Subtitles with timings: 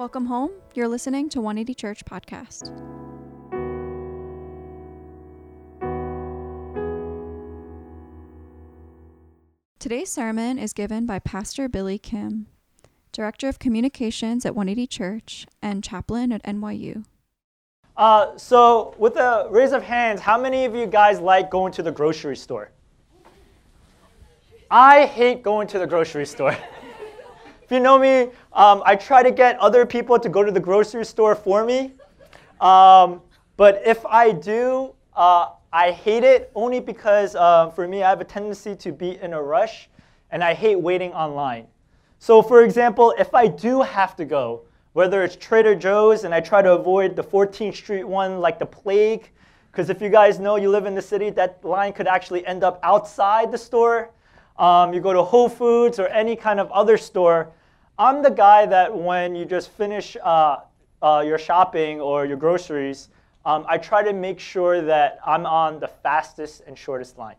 [0.00, 0.52] Welcome home.
[0.72, 2.68] You're listening to 180 Church Podcast.
[9.78, 12.46] Today's sermon is given by Pastor Billy Kim,
[13.12, 17.04] Director of Communications at 180 Church and chaplain at NYU.
[17.94, 21.82] Uh, so, with a raise of hands, how many of you guys like going to
[21.82, 22.70] the grocery store?
[24.70, 26.56] I hate going to the grocery store.
[27.70, 30.58] if you know me, um, I try to get other people to go to the
[30.58, 31.92] grocery store for me.
[32.60, 33.22] Um,
[33.56, 38.20] but if I do, uh, I hate it only because uh, for me, I have
[38.20, 39.88] a tendency to be in a rush
[40.32, 41.68] and I hate waiting online.
[42.18, 44.62] So, for example, if I do have to go,
[44.94, 48.66] whether it's Trader Joe's and I try to avoid the 14th Street one like the
[48.66, 49.30] plague,
[49.70, 52.64] because if you guys know you live in the city, that line could actually end
[52.64, 54.10] up outside the store.
[54.58, 57.52] Um, you go to Whole Foods or any kind of other store.
[58.00, 60.60] I'm the guy that when you just finish uh,
[61.02, 63.10] uh, your shopping or your groceries,
[63.44, 67.36] um, I try to make sure that I'm on the fastest and shortest line,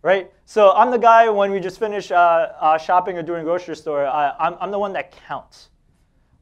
[0.00, 0.32] right?
[0.46, 4.06] So I'm the guy when we just finish uh, uh, shopping or doing grocery store,
[4.06, 5.68] I, I'm, I'm the one that counts.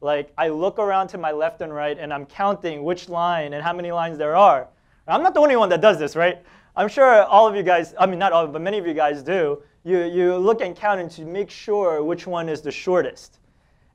[0.00, 3.65] Like I look around to my left and right and I'm counting which line and
[3.65, 4.69] how many lines there are.
[5.09, 6.39] I'm not the only one that does this, right?
[6.77, 9.20] I'm sure all of you guys, I mean not all, but many of you guys
[9.20, 9.65] do.
[9.83, 13.41] You, you look and count and to make sure which one is the shortest.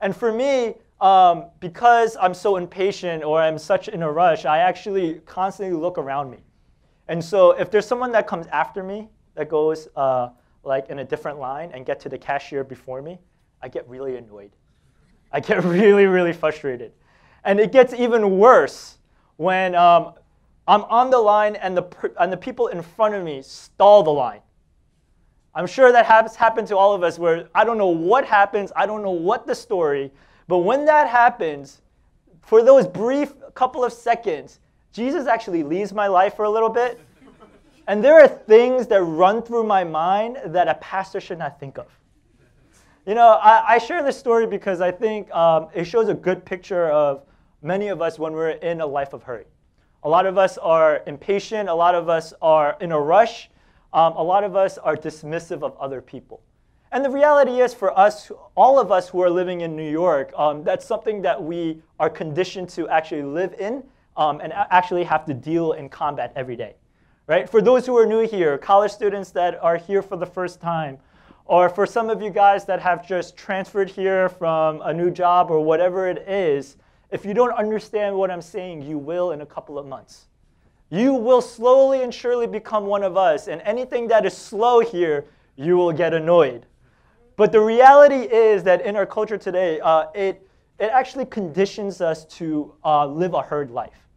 [0.02, 4.59] And for me, um, because I'm so impatient or I'm such in a rush, I
[4.59, 6.39] actually constantly look around me.
[7.08, 10.30] And so if there's someone that comes after me that goes uh,
[10.64, 13.19] like in a different line and get to the cashier before me,
[13.61, 14.52] I get really annoyed.
[15.31, 16.94] I get really, really frustrated.
[17.44, 18.97] And it gets even worse
[19.36, 20.14] when um,
[20.67, 24.11] I'm on the line and the, and the people in front of me stall the
[24.11, 24.39] line.
[25.55, 28.71] I'm sure that has happened to all of us where I don't know what happens,
[28.75, 30.11] I don't know what the story,
[30.47, 31.81] but when that happens,
[32.41, 34.59] for those brief couple of seconds,
[34.91, 36.99] Jesus actually leaves my life for a little bit.
[37.87, 41.77] And there are things that run through my mind that a pastor should not think
[41.77, 41.87] of.
[43.05, 46.45] You know, I, I share this story because I think um, it shows a good
[46.45, 47.23] picture of
[47.61, 49.45] many of us when we're in a life of hurry.
[50.03, 53.49] A lot of us are impatient, a lot of us are in a rush,
[53.93, 56.42] um, a lot of us are dismissive of other people.
[56.92, 60.31] And the reality is, for us, all of us who are living in New York,
[60.37, 63.83] um, that's something that we are conditioned to actually live in
[64.15, 66.76] um, and actually have to deal and combat every day.
[67.26, 67.49] Right?
[67.49, 70.99] For those who are new here, college students that are here for the first time,
[71.45, 75.49] or for some of you guys that have just transferred here from a new job
[75.49, 76.77] or whatever it is,
[77.11, 80.27] if you don't understand what I'm saying, you will in a couple of months.
[80.93, 85.26] You will slowly and surely become one of us, and anything that is slow here,
[85.55, 86.67] you will get annoyed.
[87.36, 92.26] But the reality is that in our culture today, uh, it, it actually conditions us
[92.37, 94.08] to uh, live a herd life.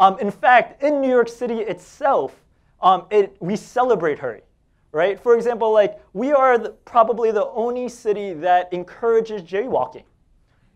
[0.00, 2.34] Um, in fact, in New York City itself,
[2.80, 4.42] um, it, we celebrate hurry,
[4.90, 5.20] right?
[5.20, 10.02] For example, like we are the, probably the only city that encourages jaywalking.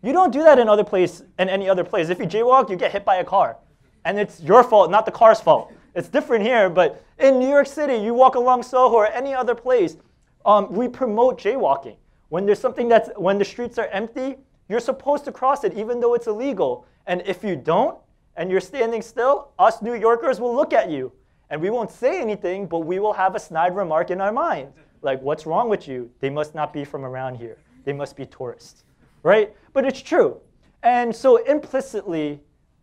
[0.01, 2.07] You don't do that in other place, in any other place.
[2.07, 3.57] If you jaywalk, you get hit by a car,
[4.05, 5.71] and it's your fault, not the car's fault.
[5.93, 9.55] It's different here, but in New York City, you walk along Soho or any other
[9.55, 9.97] place,
[10.45, 11.97] um, we promote jaywalking.
[12.29, 14.37] When there's something that's when the streets are empty,
[14.69, 16.85] you're supposed to cross it even though it's illegal.
[17.05, 17.97] And if you don't
[18.37, 21.11] and you're standing still, us New Yorkers will look at you.
[21.49, 24.71] And we won't say anything, but we will have a snide remark in our mind.
[25.01, 26.09] Like, what's wrong with you?
[26.21, 27.57] They must not be from around here.
[27.83, 28.85] They must be tourists.
[29.23, 29.53] Right?
[29.73, 30.39] But it's true.
[30.83, 32.39] And so implicitly,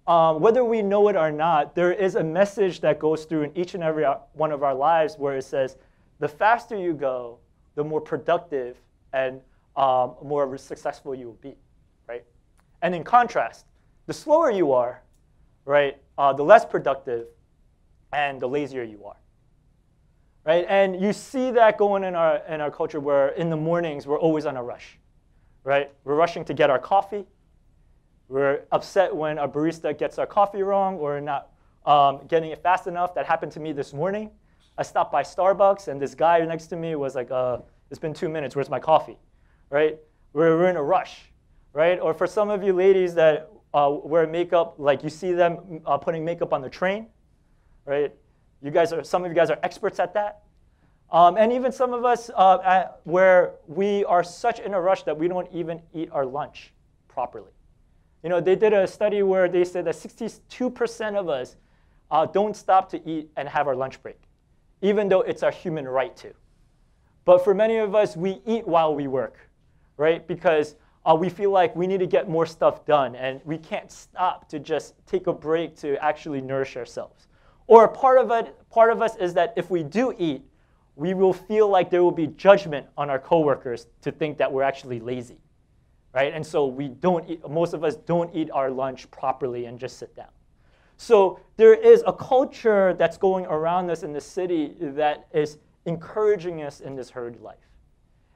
[0.08, 3.56] um, whether we know it or not, there is a message that goes through in
[3.56, 5.76] each and every uh, one of our lives where it says,
[6.18, 7.38] the faster you go,
[7.74, 8.78] the more productive
[9.12, 9.40] and
[9.76, 11.54] um, more successful you will be,
[12.08, 12.24] right?
[12.80, 13.66] And in contrast,
[14.06, 15.02] the slower you are,
[15.66, 17.26] right, uh, the less productive
[18.12, 19.16] and the lazier you are,
[20.46, 20.64] right?
[20.70, 24.18] And you see that going in our in our culture where in the mornings we're
[24.18, 24.98] always on a rush,
[25.64, 25.92] right?
[26.04, 27.26] We're rushing to get our coffee.
[28.28, 31.50] We're upset when a barista gets our coffee wrong or not
[31.86, 33.14] um, getting it fast enough.
[33.14, 34.30] That happened to me this morning.
[34.76, 37.58] I stopped by Starbucks, and this guy next to me was like, uh,
[37.90, 38.54] "It's been two minutes.
[38.54, 39.18] Where's my coffee?"
[39.70, 39.98] Right?
[40.34, 41.32] We're, we're in a rush,
[41.72, 41.98] right?
[41.98, 45.96] Or for some of you ladies that uh, wear makeup, like you see them uh,
[45.96, 47.06] putting makeup on the train,
[47.86, 48.14] right?
[48.60, 50.42] You guys are some of you guys are experts at that.
[51.10, 55.04] Um, and even some of us uh, at, where we are such in a rush
[55.04, 56.74] that we don't even eat our lunch
[57.08, 57.52] properly.
[58.22, 61.56] You know, they did a study where they said that 62% of us
[62.10, 64.18] uh, don't stop to eat and have our lunch break
[64.80, 66.32] even though it's our human right to.
[67.24, 69.36] But for many of us, we eat while we work,
[69.96, 70.26] right?
[70.26, 73.90] Because uh, we feel like we need to get more stuff done and we can't
[73.90, 77.26] stop to just take a break to actually nourish ourselves.
[77.66, 80.42] Or part of it, part of us is that if we do eat,
[80.96, 84.62] we will feel like there will be judgment on our coworkers to think that we're
[84.62, 85.38] actually lazy,
[86.12, 86.32] right?
[86.32, 89.98] And so we don't eat, most of us don't eat our lunch properly and just
[89.98, 90.28] sit down.
[90.96, 96.62] So there is a culture that's going around us in the city that is encouraging
[96.62, 97.56] us in this herd life.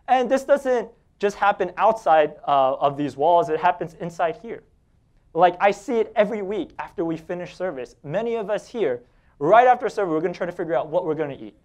[0.09, 0.89] And this doesn't
[1.19, 4.63] just happen outside uh, of these walls, it happens inside here.
[5.35, 7.97] Like I see it every week after we finish service.
[8.05, 9.03] Many of us here,
[9.39, 11.57] right after service, we're to try to figure out what we're to eat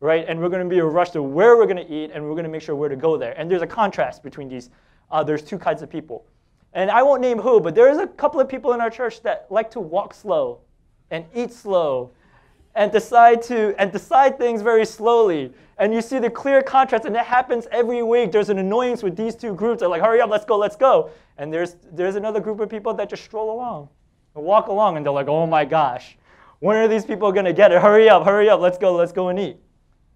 [0.00, 0.24] right?
[0.28, 2.62] And we're to be a rush to where we're to eat, and we're to make
[2.62, 3.34] sure where to go there.
[3.38, 4.70] And there's a contrast between these.
[5.10, 6.24] Uh, there's two kinds of people.
[6.72, 9.22] And I won't name who, but there is a couple of people in our church
[9.22, 10.60] that like to walk slow
[11.10, 12.10] and eat slow
[12.74, 15.52] and decide to and decide things very slowly.
[15.78, 18.32] And you see the clear contrast, and it happens every week.
[18.32, 19.80] There's an annoyance with these two groups.
[19.80, 21.10] They're like, hurry up, let's go, let's go.
[21.38, 23.88] And there's there's another group of people that just stroll along
[24.34, 26.18] and walk along, and they're like, oh my gosh,
[26.60, 27.80] when are these people gonna get it?
[27.80, 29.56] Hurry up, hurry up, let's go, let's go and eat.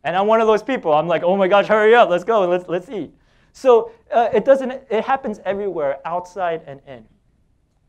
[0.04, 0.92] And I'm one of those people.
[0.92, 3.12] I'm like, oh my gosh, hurry up, let's go, let's, let's eat.
[3.52, 7.04] So uh, it doesn't, it happens everywhere, outside and in.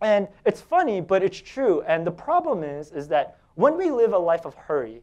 [0.01, 1.81] And it's funny, but it's true.
[1.83, 5.01] And the problem is, is that when we live a life of hurry,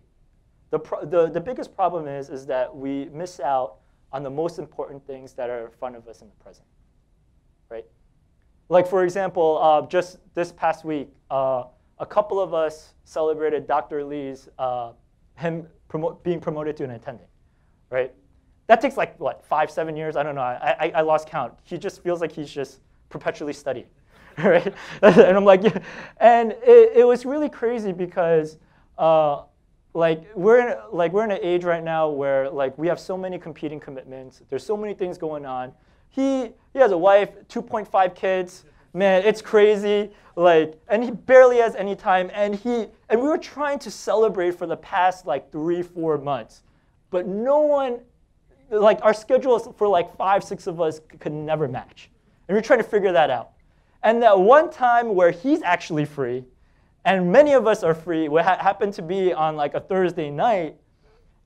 [0.71, 3.77] the, the, the biggest problem is, is that we miss out
[4.13, 6.67] on the most important things that are in front of us in the present,
[7.71, 7.87] right?
[8.69, 11.65] Like for example, uh, just this past week, uh,
[11.99, 14.05] a couple of us celebrated Dr.
[14.05, 14.93] Lee's uh,
[15.37, 17.27] him promote, being promoted to an attending,
[17.91, 18.13] right?
[18.71, 20.15] That takes like what five, seven years?
[20.15, 20.43] I don't know.
[20.43, 21.55] I, I, I lost count.
[21.65, 22.79] He just feels like he's just
[23.09, 23.89] perpetually studying,
[24.39, 24.73] right?
[25.03, 25.77] and I'm like, yeah.
[26.19, 28.59] and it, it was really crazy because.
[28.97, 29.43] Uh,
[29.93, 33.17] like we're in, like we're in an age right now where like we have so
[33.17, 34.41] many competing commitments.
[34.49, 35.73] There's so many things going on.
[36.11, 38.67] He he has a wife, 2.5 kids.
[38.95, 40.13] Man, it's crazy.
[40.37, 42.31] Like, and he barely has any time.
[42.33, 46.63] And he and we were trying to celebrate for the past like three, four months,
[47.11, 47.99] but no one,
[48.71, 52.11] like our schedules for like five, six of us could never match.
[52.49, 53.51] And we we're trying to figure that out.
[54.03, 56.45] And that one time where he's actually free,
[57.05, 60.31] and many of us are free, what ha- happened to be on like a Thursday
[60.31, 60.77] night.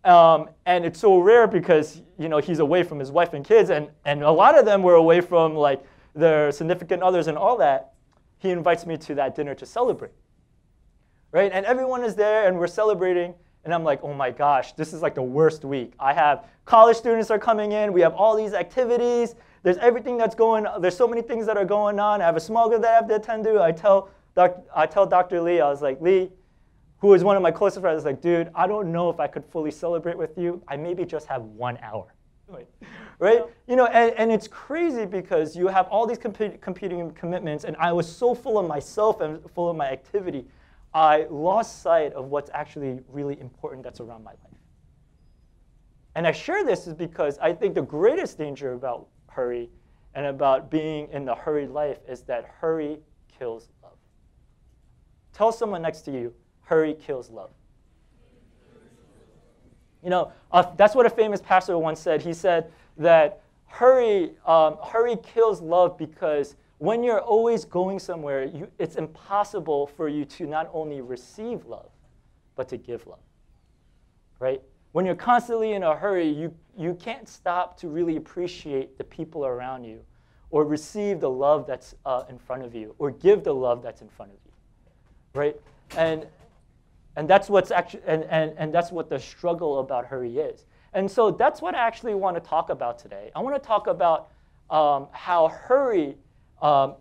[0.05, 3.71] Um, and it's so rare because you know he's away from his wife and kids,
[3.71, 5.83] and, and a lot of them were away from like
[6.15, 7.93] their significant others and all that,
[8.39, 10.13] he invites me to that dinner to celebrate.
[11.33, 11.51] Right?
[11.53, 13.35] And everyone is there and we're celebrating.
[13.65, 15.95] And I'm like, oh my gosh, this is like the worst week.
[15.99, 17.93] I have college students are coming in.
[17.93, 19.35] We have all these activities.
[19.63, 22.21] There's everything that's going There's so many things that are going on.
[22.21, 23.63] I have a small group that I have to attend to.
[23.63, 25.41] I tell, doc, I tell Dr.
[25.41, 26.31] Lee, I was like, Lee,
[26.99, 29.21] who is one of my closest friends, I was like, dude, I don't know if
[29.21, 30.63] I could fully celebrate with you.
[30.69, 32.15] I maybe just have one hour
[33.19, 33.43] right?
[33.67, 37.77] You know, and, and it's crazy because you have all these comp- competing commitments, and
[37.77, 40.45] I was so full of myself and full of my activity,
[40.95, 44.39] I lost sight of what's actually really important that's around my life.
[46.15, 49.69] And I share this is because I think the greatest danger about hurry
[50.15, 53.01] and about being in the hurried life is that hurry
[53.37, 53.97] kills love.
[55.33, 57.51] Tell someone next to you, hurry kills love.
[60.05, 62.23] You know, uh, that's what a famous pastor once said.
[62.23, 68.69] He said that hurry, um, hurry kills love because when you're always going somewhere, you,
[68.79, 71.91] it's impossible for you to not only receive love,
[72.57, 73.21] but to give love.
[74.39, 74.61] Right?
[74.93, 79.47] When you're constantly in a hurry, you, you can't stop to really appreciate the people
[79.47, 80.01] around you
[80.51, 84.03] or receive the love that's uh, in front of you or give the love that's
[84.03, 84.53] in front of you.
[85.35, 85.61] Right?
[85.97, 86.27] And
[87.17, 90.65] and that's what's actually, and, and, and that's what the struggle about hurry is.
[90.93, 93.31] And so that's what I actually want to talk about today.
[93.35, 94.31] I want to talk about
[94.71, 96.17] um, how hurry,
[96.65, 96.95] um,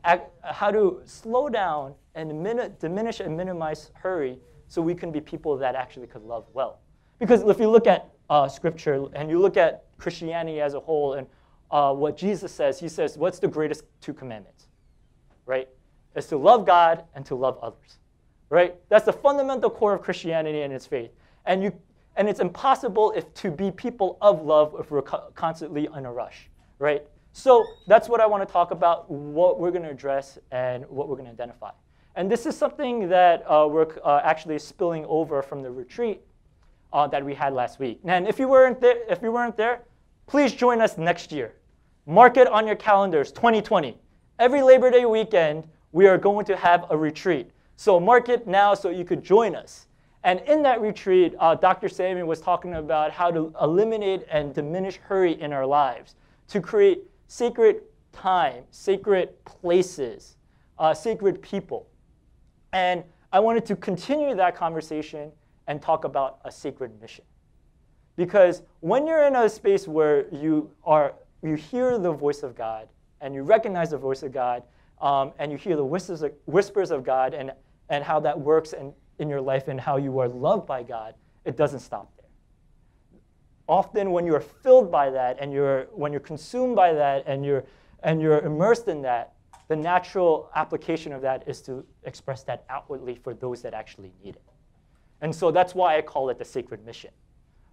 [0.44, 5.58] how to slow down and min- diminish and minimize hurry so we can be people
[5.58, 6.80] that actually could love well.
[7.20, 11.14] Because if you look at uh, scripture and you look at Christianity as a whole
[11.14, 11.28] and
[11.72, 14.68] uh, what Jesus says, he says, what's the greatest two commandments?
[15.46, 15.68] Right?
[16.16, 17.98] It's to love God and to love others
[18.54, 18.76] right?
[18.88, 21.10] That's the fundamental core of Christianity and its faith.
[21.48, 21.74] And, you,
[22.18, 26.14] and it's impossible if, to be people of love if we're co- constantly in a
[26.14, 27.02] rush, right?
[27.34, 31.10] So that's what I want to talk about, what we're going to address, and what
[31.10, 31.72] we're going to identify.
[32.16, 36.22] And this is something that uh, we're uh, actually spilling over from the retreat
[36.94, 38.00] uh, that we had last week.
[38.06, 39.82] And if you weren't there, if you weren't there,
[40.28, 41.56] please join us next year.
[42.06, 43.98] Mark it on your calendars, 2020.
[44.38, 47.50] Every Labor Day weekend, we are going to have a retreat.
[47.78, 49.88] So mark it now so you could join us.
[50.24, 51.90] And in that retreat, uh, Dr.
[51.90, 56.16] Samuel was talking about how to eliminate and diminish hurry in our lives,
[56.50, 60.38] to create sacred time, sacred places,
[60.78, 61.88] uh, sacred people.
[62.74, 65.32] And I wanted to continue that conversation
[65.66, 67.26] and talk about a sacred mission.
[68.18, 72.88] Because when you're in a space where you are you hear the voice of God
[73.20, 74.62] and you recognize the voice of God
[75.02, 77.52] um, and you hear the whispers of, whispers of God and,
[77.90, 81.16] and how that works in, in your life and how you are loved by God,
[81.46, 82.23] it doesn't stop there.
[83.68, 87.64] Often when you're filled by that and you're, when you're consumed by that and you're,
[88.04, 89.34] and you're immersed in that,
[89.70, 94.36] the natural application of that is to express that outwardly for those that actually need
[94.36, 94.44] it.
[95.22, 97.12] And so that's why I call it the sacred mission,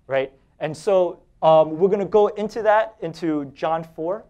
[0.07, 0.33] right?
[0.61, 4.25] And so um, we're going to go into that, into John 4,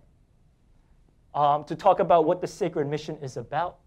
[1.34, 3.78] um, to talk about what the sacred mission is about,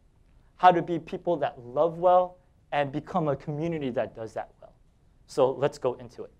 [0.57, 2.37] how to be people that love well,
[2.71, 4.73] and become a community that does that well.
[5.27, 6.31] So let's go into it.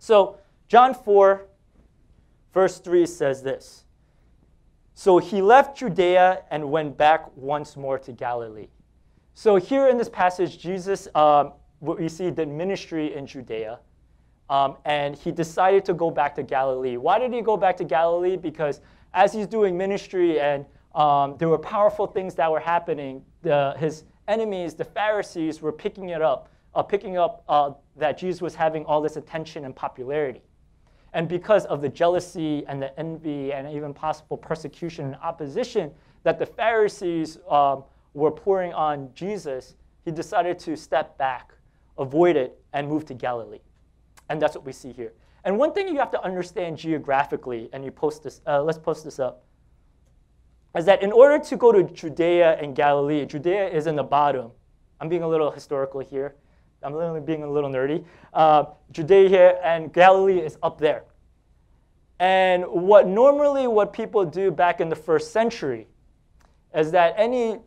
[0.00, 1.46] So, John 4,
[2.54, 3.84] verse 3 says this
[4.94, 8.68] So he left Judea and went back once more to Galilee.
[9.34, 13.78] So, here in this passage, Jesus, um, we see the ministry in Judea.
[14.48, 16.96] Um, and he decided to go back to Galilee.
[16.96, 18.36] Why did he go back to Galilee?
[18.36, 18.80] Because
[19.14, 20.64] as he's doing ministry and
[20.94, 26.08] um, there were powerful things that were happening, the, his enemies, the Pharisees, were picking
[26.08, 30.42] it up, uh, picking up uh, that Jesus was having all this attention and popularity.
[31.12, 35.90] And because of the jealousy and the envy and even possible persecution and opposition
[36.22, 37.84] that the Pharisees um,
[38.14, 39.74] were pouring on Jesus,
[40.04, 41.52] he decided to step back,
[41.98, 43.60] avoid it, and move to Galilee.
[44.28, 45.12] And that's what we see here.
[45.44, 49.04] And one thing you have to understand geographically, and you post this, uh, let's post
[49.04, 49.44] this up,
[50.76, 54.52] is that in order to go to Judea and Galilee, Judea is in the bottom.
[55.00, 56.36] I'm being a little historical here.
[56.82, 58.04] I'm literally being a little nerdy.
[58.32, 61.04] Uh, Judea and Galilee is up there.
[62.18, 65.86] And what normally what people do back in the first century
[66.74, 67.58] is that any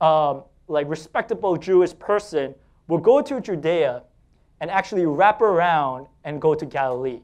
[0.00, 2.54] um, like respectable Jewish person
[2.88, 4.02] will go to Judea
[4.60, 7.20] and actually wrap around and go to Galilee.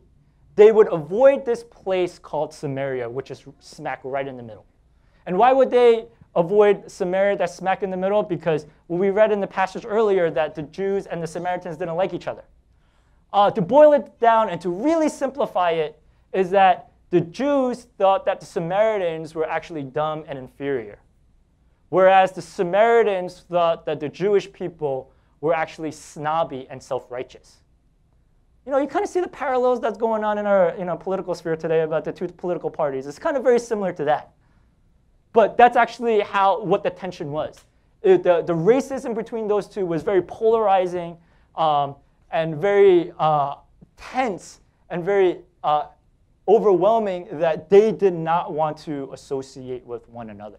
[0.57, 4.67] They would avoid this place called Samaria, which is smack right in the middle.
[5.27, 6.07] And why would they
[6.37, 8.23] avoid Samaria that's smack in the middle?
[8.23, 12.13] Because we read in the passage earlier that the Jews and the Samaritans didn't like
[12.15, 12.45] each other.
[13.33, 16.01] Uh, to boil it down and to really simplify it,
[16.33, 20.99] is that the Jews thought that the Samaritans were actually dumb and inferior.
[21.89, 27.59] Whereas the Samaritans thought that the Jewish people were actually snobby and self-righteous.
[28.67, 30.97] You know, you kind of see the parallels that's going on in our you know,
[30.97, 33.07] political sphere today about the two political parties.
[33.07, 34.33] It's kind of very similar to that.
[35.35, 37.63] But that's actually how what the tension was.
[38.03, 41.19] It, the, the racism between those two was very polarizing
[41.57, 41.97] um,
[42.31, 43.57] and very uh,
[43.97, 44.61] tense
[44.91, 45.87] and very uh,
[46.47, 50.59] overwhelming that they did not want to associate with one another.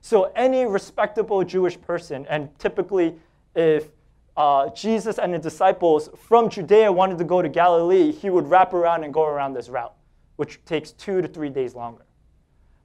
[0.00, 3.16] So any respectable Jewish person, and typically
[3.54, 3.88] if
[4.36, 8.72] uh, Jesus and the disciples from Judea wanted to go to Galilee, he would wrap
[8.72, 9.94] around and go around this route,
[10.36, 12.04] which takes two to three days longer.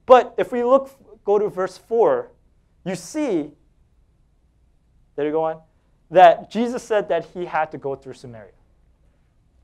[0.06, 0.90] But if we look,
[1.24, 2.30] go to verse 4,
[2.84, 3.50] you see,
[5.16, 5.60] there you go on,
[6.10, 8.52] that Jesus said that he had to go through Samaria,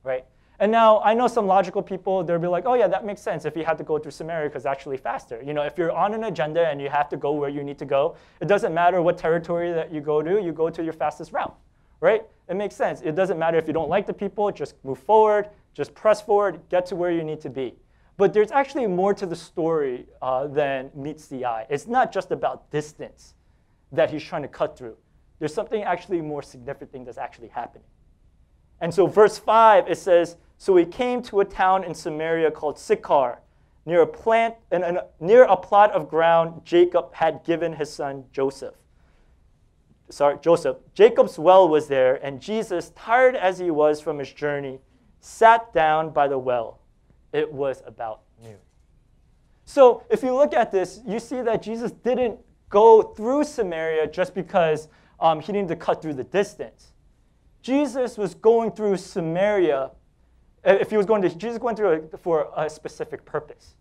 [0.02, 0.24] right?
[0.58, 3.44] And now I know some logical people, they'll be like, oh yeah, that makes sense
[3.44, 5.42] if you had to go through Samaria because it's actually faster.
[5.44, 7.78] You know, if you're on an agenda and you have to go where you need
[7.78, 10.94] to go, it doesn't matter what territory that you go to, you go to your
[10.94, 11.56] fastest route
[12.00, 12.22] right?
[12.48, 13.00] It makes sense.
[13.02, 16.60] It doesn't matter if you don't like the people, just move forward, just press forward,
[16.70, 17.74] get to where you need to be.
[18.16, 21.66] But there's actually more to the story uh, than meets the eye.
[21.68, 23.34] It's not just about distance
[23.92, 24.96] that he's trying to cut through.
[25.38, 27.86] There's something actually more significant that's actually happening.
[28.80, 32.78] And so, verse 5, it says So he came to a town in Samaria called
[32.78, 33.40] Sychar,
[33.84, 38.24] near a, plant, and, and, near a plot of ground Jacob had given his son
[38.32, 38.74] Joseph
[40.08, 44.78] sorry, Joseph, Jacob's well was there, and Jesus, tired as he was from his journey,
[45.20, 46.80] sat down by the well.
[47.36, 48.56] It was about noon.
[49.66, 52.38] So if you look at this, you see that Jesus didn't
[52.70, 54.88] go through Samaria just because
[55.20, 56.94] um, he needed to cut through the distance.
[57.60, 59.90] Jesus was going through Samaria.
[60.64, 63.74] If he was going to, Jesus went through it for a specific purpose.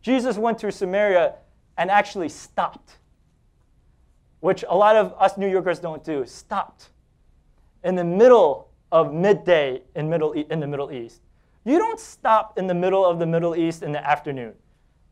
[0.00, 1.34] Jesus went through Samaria
[1.78, 2.96] and actually stopped
[4.40, 6.88] which a lot of us New Yorkers don't do, stopped
[7.84, 11.22] in the middle of midday in, middle, in the Middle East.
[11.64, 14.54] You don't stop in the middle of the Middle East in the afternoon.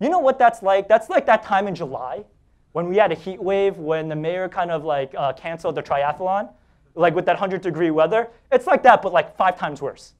[0.00, 0.88] You know what that's like?
[0.88, 2.24] That's like that time in July
[2.72, 5.82] when we had a heat wave when the mayor kind of like uh, canceled the
[5.82, 6.50] triathlon,
[6.94, 8.28] like with that 100 degree weather.
[8.50, 10.14] It's like that, but like five times worse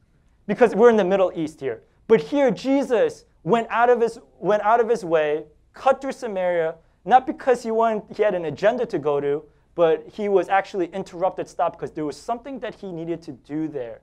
[0.47, 1.83] because we're in the Middle East here.
[2.07, 6.75] But here, Jesus went out of his, went out of his way cut through Samaria,
[7.05, 9.45] not because he, wanted, he had an agenda to go to,
[9.75, 13.69] but he was actually interrupted, stopped, because there was something that he needed to do
[13.69, 14.01] there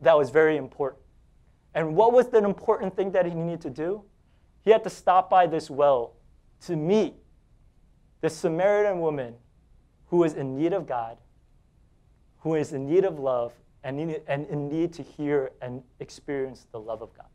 [0.00, 1.02] that was very important.
[1.78, 4.02] And what was the important thing that he needed to do?
[4.64, 6.14] He had to stop by this well
[6.62, 7.14] to meet
[8.20, 9.36] the Samaritan woman
[10.06, 11.18] who is in need of God,
[12.40, 13.52] who is in need of love,
[13.84, 17.28] and, in need to hear and experience the love of God.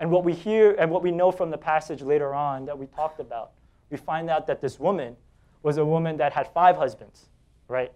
[0.00, 2.86] And what we hear and what we know from the passage later on that we
[2.86, 3.52] talked about,
[3.88, 5.14] we find out that this woman
[5.62, 7.26] was a woman that had five husbands,
[7.68, 7.92] right?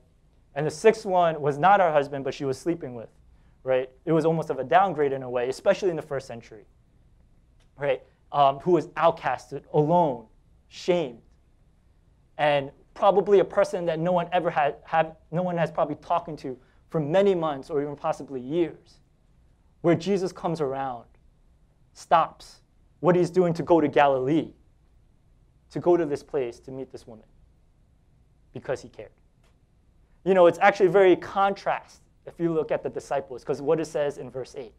[0.55, 3.09] And the sixth one was not her husband, but she was sleeping with,
[3.65, 3.89] right?
[4.05, 6.65] It was almost of a downgrade in a way, especially in the first century,
[7.77, 8.03] right?
[8.33, 10.27] Um, who was outcasted, alone,
[10.69, 11.21] shamed,
[12.39, 16.59] and probably a person that no one ever had, no one has probably talking to
[16.91, 19.01] for many months or even possibly years,
[19.81, 21.05] where Jesus comes around,
[21.95, 22.61] stops
[23.01, 24.53] what he's doing to go to Galilee,
[25.71, 27.25] to go to this place to meet this woman,
[28.53, 29.11] because he cared.
[30.25, 33.87] You know, it's actually very contrast if you look at the disciples, because what it
[33.87, 34.73] says in verse 8.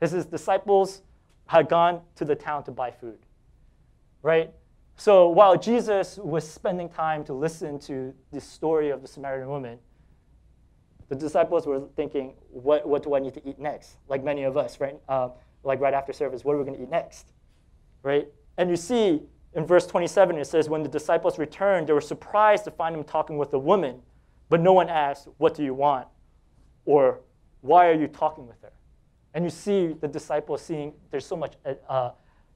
[0.00, 1.02] This is disciples
[1.46, 3.18] had gone to the town to buy food,
[4.22, 4.52] right?
[4.96, 9.78] So while Jesus was spending time to listen to the story of the Samaritan woman,
[11.08, 13.96] the disciples were thinking, what, what do I need to eat next?
[14.08, 14.96] Like many of us, right?
[15.08, 15.30] Uh,
[15.62, 17.32] like right after service, what are we going to eat next?
[18.02, 18.28] Right?
[18.56, 19.22] And you see
[19.54, 23.04] in verse 27, it says, When the disciples returned, they were surprised to find him
[23.04, 24.00] talking with a woman,
[24.48, 26.08] but no one asked, What do you want?
[26.84, 27.20] Or
[27.60, 28.72] why are you talking with her?
[29.34, 31.54] And you see the disciples seeing there's so much
[31.88, 32.10] uh,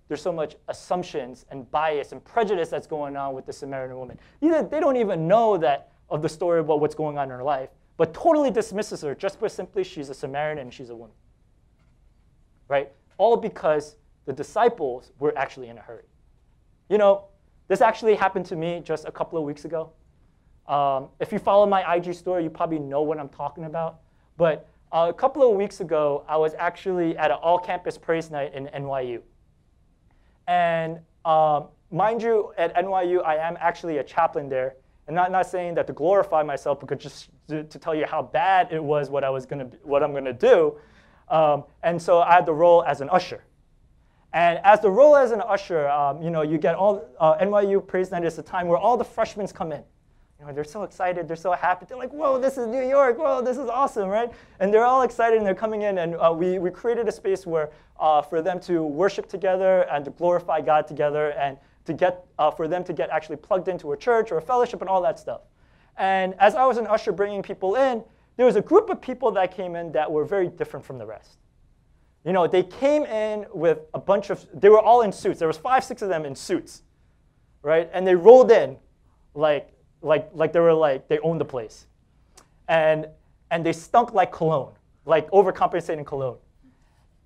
[0.08, 4.18] there's so much assumptions and bias and prejudice that's going on with the Samaritan woman.
[4.40, 7.42] Either they don't even know that of the story about what's going on in her
[7.42, 11.16] life, but totally dismisses her just by simply she's a Samaritan and she's a woman.
[12.68, 12.92] Right?
[13.18, 16.04] All because the disciples were actually in a hurry.
[16.88, 17.24] You know,
[17.68, 19.92] this actually happened to me just a couple of weeks ago.
[20.68, 24.00] Um, if you follow my IG story, you probably know what I'm talking about.
[24.36, 28.30] But uh, a couple of weeks ago, I was actually at an all campus praise
[28.30, 29.20] night in NYU.
[30.46, 34.76] And um, mind you, at NYU, I am actually a chaplain there.
[35.06, 38.22] And not, not saying that to glorify myself, but just to, to tell you how
[38.22, 40.76] bad it was what I was gonna, what I'm gonna do.
[41.28, 43.42] Um, and so I had the role as an usher.
[44.32, 47.84] And as the role as an usher, um, you know, you get all uh, NYU
[47.86, 49.82] Praise Night is a time where all the freshmen come in.
[50.38, 51.86] You know, they're so excited, they're so happy.
[51.88, 54.30] They're like, whoa, this is New York, whoa, this is awesome, right?
[54.60, 55.98] And they're all excited and they're coming in.
[55.98, 60.04] And uh, we, we created a space where uh, for them to worship together and
[60.04, 63.92] to glorify God together and to get, uh, for them to get actually plugged into
[63.92, 65.40] a church or a fellowship and all that stuff.
[65.96, 68.04] And as I was an usher bringing people in,
[68.36, 71.06] there was a group of people that came in that were very different from the
[71.06, 71.38] rest.
[72.24, 75.38] You know, they came in with a bunch of, they were all in suits.
[75.38, 76.82] There was five, six of them in suits,
[77.62, 77.88] right?
[77.92, 78.76] And they rolled in
[79.34, 79.72] like
[80.02, 81.86] like, like they were like, they owned the place.
[82.68, 83.08] And,
[83.50, 84.72] and they stunk like cologne,
[85.04, 86.38] like overcompensating cologne.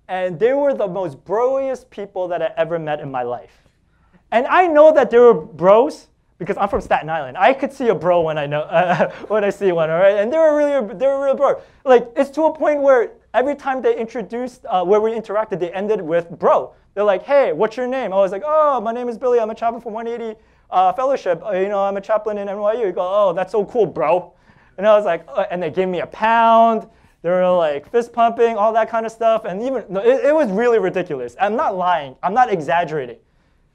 [0.07, 3.63] And they were the most broiest people that I ever met in my life.
[4.31, 6.07] And I know that they were bros
[6.37, 7.37] because I'm from Staten Island.
[7.37, 10.17] I could see a bro when I know uh, when I see one, all right?
[10.17, 11.61] And they were really they were real bro.
[11.85, 15.71] Like it's to a point where every time they introduced uh, where we interacted, they
[15.71, 16.73] ended with bro.
[16.95, 19.39] They're like, "Hey, what's your name?" I was like, "Oh, my name is Billy.
[19.39, 20.39] I'm a chaplain from 180
[20.71, 21.41] uh, fellowship.
[21.45, 22.85] Uh, you know, I'm a chaplain in NYU.
[22.85, 24.33] You go, oh, that's so cool, bro.
[24.77, 26.87] And I was like, uh, and they gave me a pound.
[27.21, 29.45] They were like fist pumping, all that kind of stuff.
[29.45, 31.35] And even, it, it was really ridiculous.
[31.39, 32.15] I'm not lying.
[32.23, 33.17] I'm not exaggerating.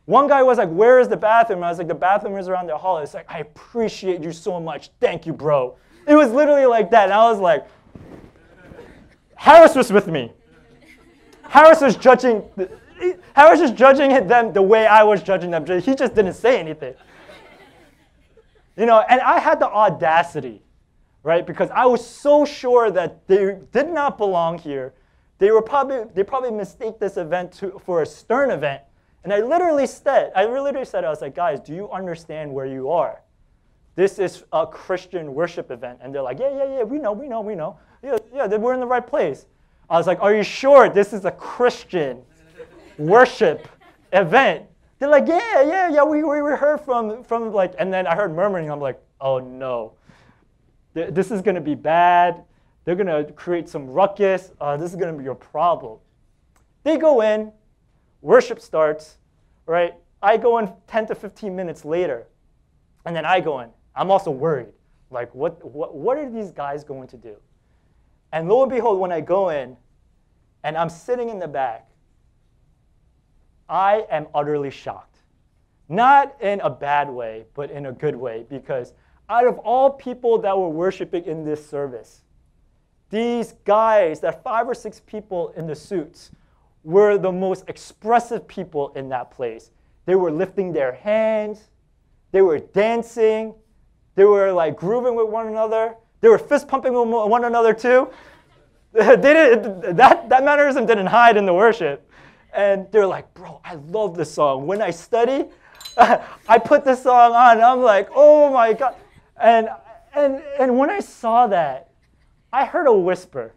[0.06, 1.62] One guy was like, where is the bathroom?
[1.62, 2.98] I was like, the bathroom is around the hall.
[2.98, 4.90] It's like, I appreciate you so much.
[5.00, 5.76] Thank you, bro.
[6.06, 7.04] It was literally like that.
[7.04, 7.66] And I was like,
[9.34, 10.32] Harris was with me.
[11.42, 12.42] Harris was judging.
[12.56, 12.70] The,
[13.34, 15.66] I was just judging them the way I was judging them.
[15.66, 16.94] He just didn't say anything.
[18.76, 20.62] You know, and I had the audacity,
[21.22, 21.46] right?
[21.46, 24.94] Because I was so sure that they did not belong here.
[25.38, 28.82] They were probably they probably mistake this event to, for a Stern event.
[29.24, 32.66] And I literally said, I literally said, I was like, guys, do you understand where
[32.66, 33.22] you are?
[33.96, 35.98] This is a Christian worship event.
[36.02, 37.78] And they're like, yeah, yeah, yeah, we know, we know, we know.
[38.02, 39.46] Yeah, yeah, we're in the right place.
[39.90, 42.22] I was like, are you sure this is a Christian
[42.98, 43.68] worship
[44.12, 44.64] event.
[44.98, 48.34] They're like, yeah, yeah, yeah, we, we heard from, from like, and then I heard
[48.34, 48.70] murmuring.
[48.70, 49.92] I'm like, oh no,
[50.94, 52.42] this is going to be bad.
[52.84, 54.52] They're going to create some ruckus.
[54.60, 55.98] Uh, this is going to be your problem.
[56.84, 57.52] They go in,
[58.22, 59.18] worship starts,
[59.66, 59.94] right?
[60.22, 62.26] I go in 10 to 15 minutes later,
[63.04, 63.70] and then I go in.
[63.94, 64.72] I'm also worried.
[65.10, 67.36] Like, what, what, what are these guys going to do?
[68.32, 69.76] And lo and behold, when I go in,
[70.62, 71.88] and I'm sitting in the back,
[73.68, 75.18] I am utterly shocked.
[75.88, 78.94] Not in a bad way, but in a good way, because
[79.28, 82.22] out of all people that were worshiping in this service,
[83.10, 86.30] these guys, that five or six people in the suits,
[86.82, 89.72] were the most expressive people in that place.
[90.06, 91.68] They were lifting their hands,
[92.30, 93.54] they were dancing,
[94.14, 98.08] they were like grooving with one another, they were fist pumping with one another too.
[98.92, 102.05] they did, that, that mannerism didn't hide in the worship.
[102.56, 104.66] And they're like, bro, I love this song.
[104.66, 105.44] When I study,
[105.98, 108.96] I put this song on, I'm like, oh my God.
[109.38, 109.68] And,
[110.14, 111.90] and, and when I saw that,
[112.52, 113.52] I heard a whisper.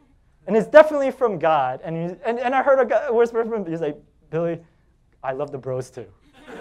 [0.48, 1.80] And it's definitely from God.
[1.84, 3.72] And, and, and I heard a whisper from him.
[3.72, 3.98] He's like,
[4.30, 4.60] Billy,
[5.24, 6.08] I love the bros too.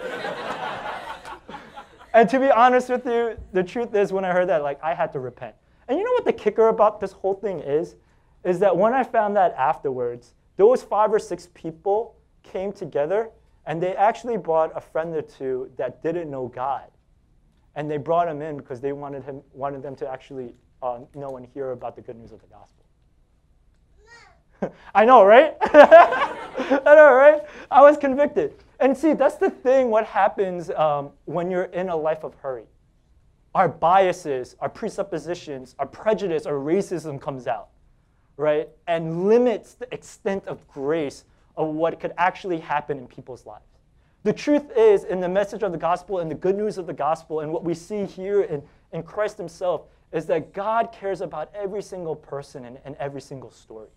[2.13, 4.93] and to be honest with you, the truth is when I heard that, like I
[4.93, 5.55] had to repent.
[5.89, 7.95] And you know what the kicker about this whole thing is?
[8.45, 13.29] Is that when I found that afterwards, those five or six people came together
[13.65, 16.89] and they actually brought a friend or two that didn't know God.
[17.75, 21.37] And they brought him in because they wanted, him, wanted them to actually uh, know
[21.37, 22.85] and hear about the good news of the gospel.
[24.95, 25.55] I know, right?
[25.61, 27.41] I know, right?
[27.69, 28.55] I was convicted.
[28.79, 32.65] And see, that's the thing, what happens um, when you're in a life of hurry.
[33.53, 37.69] Our biases, our presuppositions, our prejudice, our racism comes out,
[38.37, 38.69] right?
[38.87, 41.25] And limits the extent of grace
[41.59, 43.65] of what could actually happen in people's lives.
[44.23, 46.93] The truth is, in the message of the gospel and the good news of the
[46.93, 51.51] gospel, and what we see here in, in Christ Himself, is that God cares about
[51.53, 53.89] every single person and, and every single story.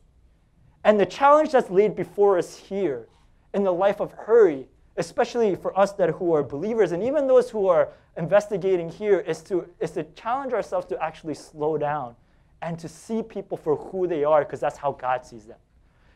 [0.85, 3.09] And the challenge that's laid before us here
[3.55, 7.49] in the life of hurry, especially for us that who are believers and even those
[7.49, 12.17] who are investigating here, is to, is to challenge ourselves to actually slow down
[12.61, 15.59] and to see people for who they are, because that's how God sees them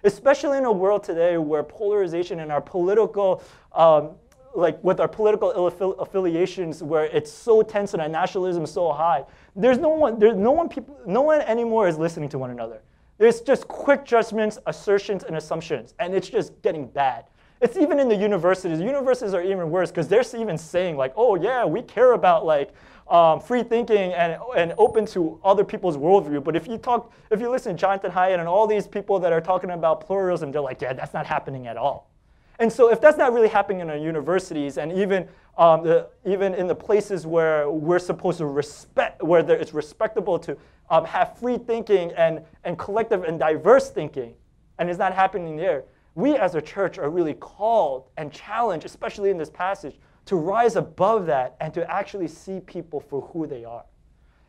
[0.07, 3.43] especially in a world today where polarization and our political,
[3.73, 4.13] um,
[4.55, 9.25] like with our political affiliations, where it's so tense and our nationalism is so high,
[9.55, 12.81] there's no one, there's no one people, no one anymore is listening to one another.
[13.19, 17.25] There's just quick judgments, assertions, and assumptions, and it's just getting bad.
[17.63, 18.81] It's even in the universities.
[18.81, 22.73] Universities are even worse because they're even saying like, oh yeah, we care about like
[23.09, 26.43] um, free thinking and, and open to other people's worldview.
[26.43, 29.33] But if you talk, if you listen to Jonathan Haidt and all these people that
[29.33, 32.11] are talking about pluralism, they're like, yeah, that's not happening at all.
[32.59, 36.55] And so if that's not really happening in our universities and even, um, the, even
[36.55, 40.57] in the places where we're supposed to respect, where there, it's respectable to
[40.89, 44.35] um, have free thinking and, and collective and diverse thinking,
[44.79, 49.29] and it's not happening there, we as a church are really called and challenged, especially
[49.29, 53.65] in this passage, to rise above that and to actually see people for who they
[53.65, 53.85] are.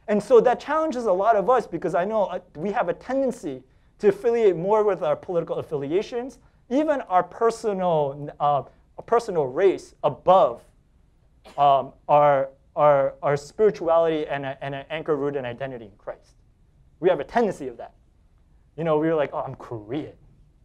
[0.08, 2.94] And so that challenges a lot of us because I know uh, we have a
[2.94, 3.64] tendency
[4.00, 8.64] to affiliate more with our political affiliations, even our personal, uh,
[9.06, 10.62] personal race above
[11.58, 16.36] um, our, our, our spirituality and, a, and an anchor root and identity in Christ.
[17.00, 17.94] We have a tendency of that.
[18.76, 20.14] You know, we're like, oh, I'm Korean,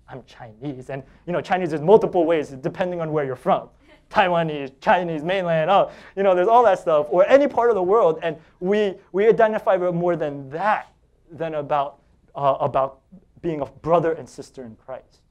[0.08, 0.90] I'm Chinese.
[0.90, 3.68] And, you know, Chinese is multiple ways depending on where you're from.
[4.12, 7.82] Taiwanese, Chinese, mainland, oh, you know, there's all that stuff, or any part of the
[7.82, 10.92] world, and we, we identify with more than that
[11.30, 12.00] than about,
[12.34, 13.00] uh, about
[13.40, 15.22] being a brother and sister in Christ.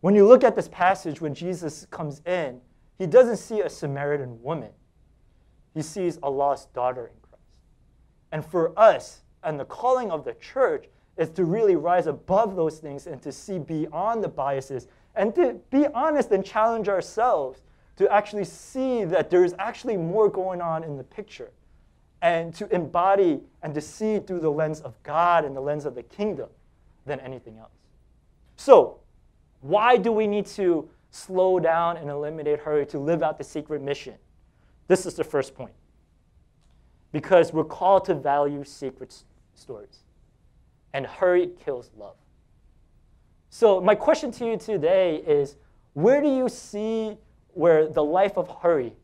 [0.00, 2.60] When you look at this passage, when Jesus comes in,
[2.98, 4.70] he doesn't see a Samaritan woman.
[5.74, 7.44] He sees a lost daughter in Christ.
[8.32, 10.86] And for us, and the calling of the church
[11.18, 15.60] is to really rise above those things and to see beyond the biases and to
[15.70, 17.62] be honest and challenge ourselves
[17.96, 21.50] to actually see that there is actually more going on in the picture
[22.22, 25.94] and to embody and to see through the lens of God and the lens of
[25.94, 26.48] the kingdom
[27.06, 27.70] than anything else.
[28.56, 29.00] So,
[29.60, 33.82] why do we need to slow down and eliminate hurry to live out the sacred
[33.82, 34.14] mission?
[34.88, 35.72] This is the first point.
[37.12, 39.14] Because we're called to value sacred
[39.54, 40.00] stories,
[40.92, 42.16] and hurry kills love.
[43.50, 45.56] So, my question to you today is
[45.92, 47.16] where do you see
[47.54, 48.94] where the life of hurry,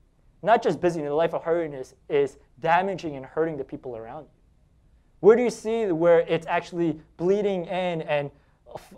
[0.43, 4.41] not just busyness, the life of hurriness is damaging and hurting the people around you?
[5.21, 8.31] Where do you see where it's actually bleeding in and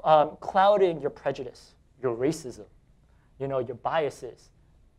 [0.04, 2.66] um, clouding your prejudice, your racism,
[3.38, 4.50] you know, your biases,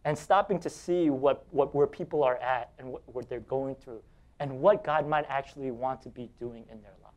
[0.05, 3.75] and stopping to see what, what where people are at and what, what they're going
[3.75, 4.01] through
[4.39, 7.15] and what God might actually want to be doing in their lives?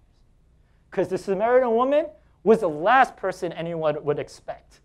[0.91, 2.07] Because the Samaritan woman
[2.45, 4.81] was the last person anyone would expect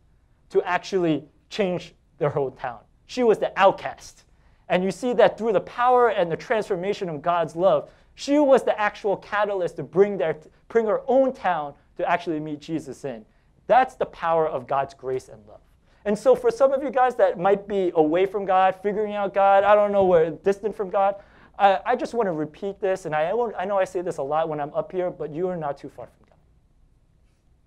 [0.50, 2.80] to actually change their whole town.
[3.08, 4.24] She was the outcast.
[4.70, 8.64] And you see that through the power and the transformation of God's love, she was
[8.64, 10.38] the actual catalyst to bring, their,
[10.70, 13.26] bring her own town to actually meet Jesus in.
[13.68, 15.62] That's the power of God's grace and love.
[16.06, 19.34] And so, for some of you guys that might be away from God, figuring out
[19.34, 21.16] God, I don't know, where distant from God,
[21.58, 23.06] I, I just want to repeat this.
[23.06, 25.48] And I, I know I say this a lot when I'm up here, but you
[25.48, 26.38] are not too far from God.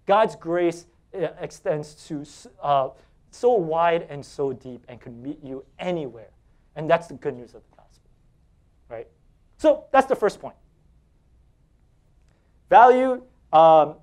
[0.07, 2.25] God's grace uh, extends to
[2.61, 2.89] uh,
[3.35, 6.31] so wide and so deep and can meet you anywhere.
[6.77, 8.11] And that's the good news of the gospel,
[8.89, 9.07] right?
[9.59, 10.57] So that's the first point.
[12.71, 13.97] Value, um,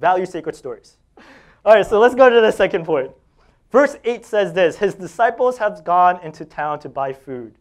[0.00, 0.96] value sacred stories.
[1.64, 3.10] All right, so let's go to the second point.
[3.70, 7.56] Verse 8 says this His disciples have gone into town to buy food.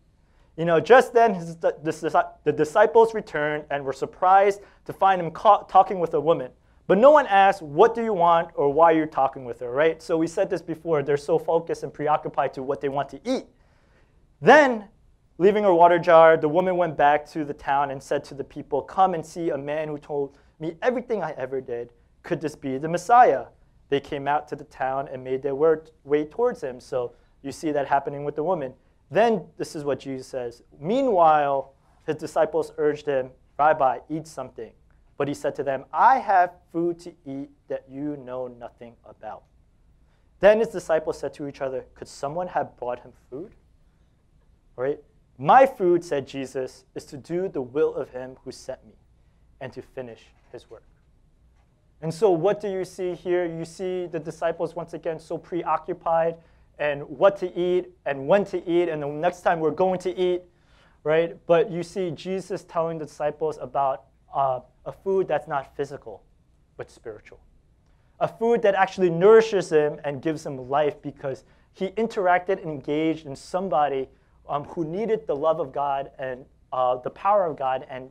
[0.58, 5.19] You know, just then his, the, the, the, disciples returned and were surprised to find
[5.19, 6.52] him caught, talking with a woman.
[6.88, 10.02] But no one asks, What do you want or why you're talking with her, right?
[10.02, 11.02] So we said this before.
[11.04, 13.45] They're so focused and preoccupied to what they want to eat.
[14.41, 14.86] Then,
[15.38, 18.43] leaving her water jar, the woman went back to the town and said to the
[18.43, 21.91] people, Come and see a man who told me everything I ever did.
[22.24, 23.45] Could this be the Messiah?
[23.89, 26.80] They came out to the town and made their way towards him.
[26.80, 28.74] So you see that happening with the woman.
[29.12, 30.63] Then this is what Jesus says.
[30.80, 31.74] Meanwhile,
[32.06, 34.71] his disciples urged him, Rabbi, eat something.
[35.17, 39.43] But he said to them, I have food to eat that you know nothing about.
[40.39, 43.54] Then his disciples said to each other, Could someone have brought him food?
[44.75, 44.99] Right?
[45.38, 48.93] My food, said Jesus, is to do the will of him who sent me
[49.62, 50.84] and to finish his work.
[52.01, 53.45] And so, what do you see here?
[53.45, 56.36] You see the disciples once again so preoccupied
[56.78, 60.17] and what to eat and when to eat and the next time we're going to
[60.17, 60.41] eat,
[61.04, 61.38] right?
[61.47, 64.04] But you see Jesus telling the disciples about
[64.36, 66.21] uh, a food that's not physical,
[66.78, 67.39] but spiritual.
[68.19, 71.43] A food that actually nourishes him and gives him life because
[71.74, 74.08] he interacted and engaged in somebody
[74.48, 78.10] um, who needed the love of God and uh, the power of God, and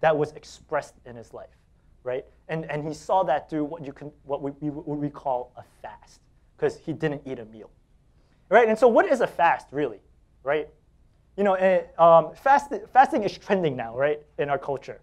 [0.00, 1.50] that was expressed in his life,
[2.02, 2.24] right?
[2.48, 5.62] And, and he saw that through what, you can, what, we, what we call a
[5.82, 6.20] fast,
[6.56, 7.70] because he didn't eat a meal,
[8.48, 8.68] right?
[8.68, 10.00] And so, what is a fast, really,
[10.42, 10.68] right?
[11.36, 15.00] You know, and, um, fast, fasting is trending now, right, in our culture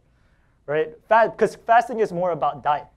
[0.68, 0.92] right?
[1.10, 2.88] Because fasting is more about diet.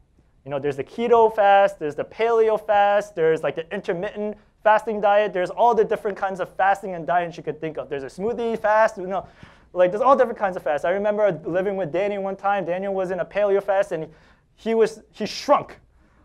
[0.44, 5.00] You know, there's the keto fast, there's the paleo fast, there's like the intermittent fasting
[5.00, 5.32] diet.
[5.32, 7.88] There's all the different kinds of fasting and diets you could think of.
[7.88, 9.26] There's a smoothie fast, you know,
[9.72, 10.84] like there's all different kinds of fasts.
[10.84, 12.64] I remember living with Daniel one time.
[12.64, 14.08] Daniel was in a paleo fast and
[14.56, 15.78] he was he shrunk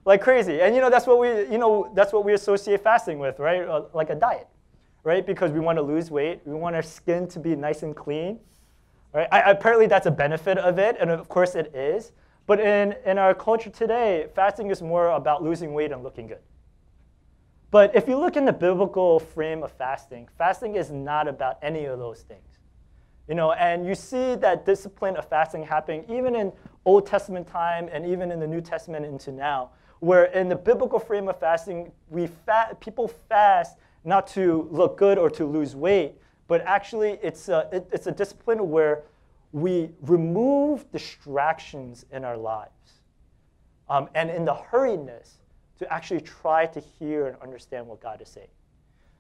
[0.06, 0.62] like crazy.
[0.62, 3.62] And you know that's what we you know that's what we associate fasting with, right?
[3.62, 4.48] Uh, like a diet,
[5.04, 5.26] right?
[5.26, 8.40] Because we want to lose weight, we want our skin to be nice and clean,
[9.16, 9.30] Right?
[9.32, 12.12] I, apparently, that's a benefit of it, and of course it is.
[12.48, 16.42] But in, in our culture today, fasting is more about losing weight and looking good.
[17.72, 21.86] But if you look in the biblical frame of fasting, fasting is not about any
[21.86, 22.60] of those things.
[23.30, 26.52] You know, and you see that discipline of fasting happening even in
[26.84, 31.00] Old Testament time and even in the New Testament into now, where in the biblical
[31.00, 36.18] frame of fasting, we fa- people fast not to look good or to lose weight,
[36.48, 39.04] but actually it's a, it, it's a discipline where
[39.52, 42.72] we remove distractions in our lives.
[43.90, 45.38] Um, and in the hurriedness,
[45.80, 48.48] to actually try to hear and understand what God is saying.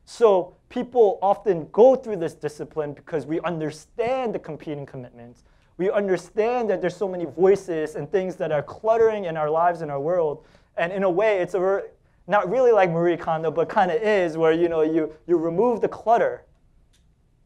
[0.06, 5.44] So people often go through this discipline because we understand the competing commitments.
[5.78, 9.82] We understand that there's so many voices and things that are cluttering in our lives
[9.82, 10.46] and our world.
[10.78, 11.84] And in a way, it's a,
[12.28, 15.82] not really like Marie Kondo, but kind of is, where you know you, you remove
[15.82, 16.46] the clutter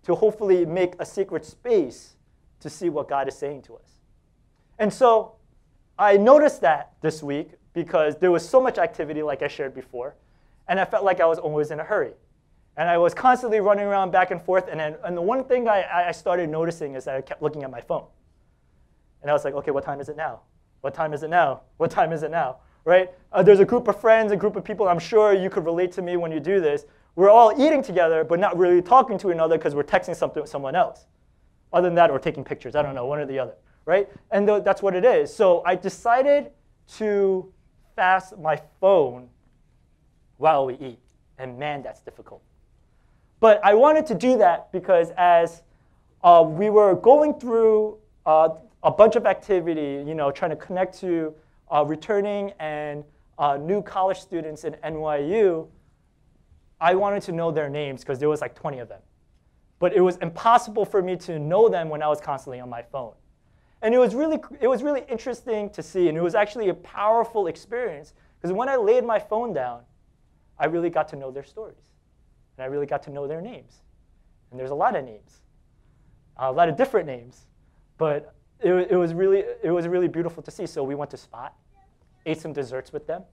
[0.09, 2.15] to hopefully make a secret space
[2.59, 3.99] to see what God is saying to us.
[4.79, 5.35] And so
[5.99, 10.15] I noticed that this week because there was so much activity, like I shared before,
[10.67, 12.13] and I felt like I was always in a hurry.
[12.75, 14.67] And I was constantly running around back and forth.
[14.67, 17.61] And, then, and the one thing I, I started noticing is that I kept looking
[17.61, 18.05] at my phone.
[19.21, 20.39] And I was like, okay, what time is it now?
[20.81, 21.61] What time is it now?
[21.77, 22.57] What time is it now?
[22.83, 23.11] Right?
[23.31, 24.87] Uh, there's a group of friends, a group of people.
[24.87, 26.85] I'm sure you could relate to me when you do this,
[27.19, 30.49] we're all eating together, but not really talking to another because we're texting something with
[30.49, 31.05] someone else.
[31.73, 32.77] Other than that, or taking pictures.
[32.77, 34.07] I don't know, one or the other, right?
[34.31, 35.31] And th- that's what it is.
[35.31, 36.51] So I decided
[36.95, 37.51] to
[37.93, 39.27] fast my phone
[40.37, 40.99] while we eat.
[41.37, 42.41] And man, that's difficult.
[43.41, 45.63] But I wanted to do that because as
[46.23, 48.47] uh, we were going through uh,
[48.83, 51.35] a bunch of activity, you know, trying to connect to
[51.69, 53.03] uh, returning and
[53.37, 55.67] uh, new college students in NYU,
[56.81, 59.01] I wanted to know their names because there was like 20 of them.
[59.79, 62.81] But it was impossible for me to know them when I was constantly on my
[62.81, 63.13] phone.
[63.81, 66.73] And it was really, it was really interesting to see, and it was actually a
[66.73, 69.81] powerful experience because when I laid my phone down,
[70.57, 71.93] I really got to know their stories.
[72.57, 73.81] And I really got to know their names.
[74.51, 75.41] And there's a lot of names,
[76.37, 77.45] a lot of different names.
[77.97, 80.65] But it, it, was really, it was really beautiful to see.
[80.65, 81.53] So we went to Spot,
[82.25, 83.23] ate some desserts with them.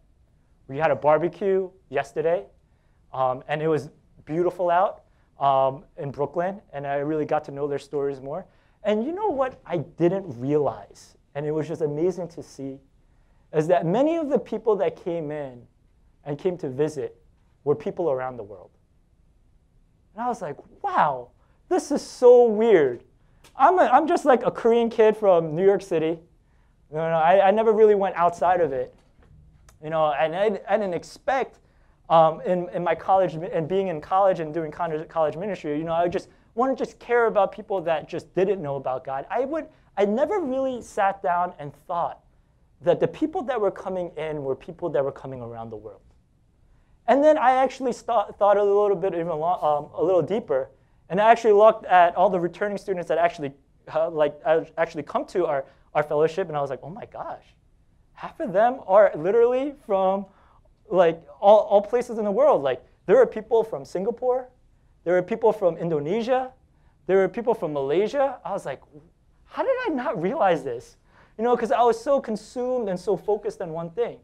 [0.69, 2.45] We had a barbecue yesterday.
[3.17, 3.89] Um, and it was
[4.27, 5.05] beautiful out
[5.41, 8.45] um, in Brooklyn, and I really got to know their stories more.
[8.85, 12.79] And you know what I didn't realize, and it was just amazing to see,
[13.55, 15.63] is that many of the people that came in
[16.25, 17.17] and came to visit
[17.65, 18.71] were people around the world.
[20.15, 21.31] And I was like, wow,
[21.71, 23.03] this is so weird.
[23.57, 26.19] I'm, a, I'm just like a Korean kid from New York City.
[26.91, 28.95] You know, I, I never really went outside of it.
[29.83, 31.61] You know, and I, I didn't expect
[32.09, 35.93] um, in, in my college and being in college and doing college ministry, you know,
[35.93, 39.27] I just want to just care about people that just didn't know about God.
[39.31, 39.67] I would,
[39.97, 42.21] I never really sat down and thought
[42.83, 46.01] that the people that were coming in were people that were coming around the world.
[47.09, 50.71] And then I actually thought, thought a little bit even um, a little deeper,
[51.09, 53.53] and I actually looked at all the returning students that actually
[53.95, 54.35] uh, like
[54.77, 55.65] actually come to our,
[55.95, 57.45] our fellowship, and I was like, oh my gosh,
[58.13, 60.27] half of them are literally from
[60.89, 62.63] like all, all places in the world.
[62.63, 64.49] Like there are people from Singapore,
[65.05, 66.53] there are people from Indonesia,
[67.07, 68.39] there are people from Malaysia.
[68.45, 68.83] I was like,
[69.45, 70.97] how did I not realize this?
[71.39, 74.19] You know, because I was so consumed and so focused on one thing.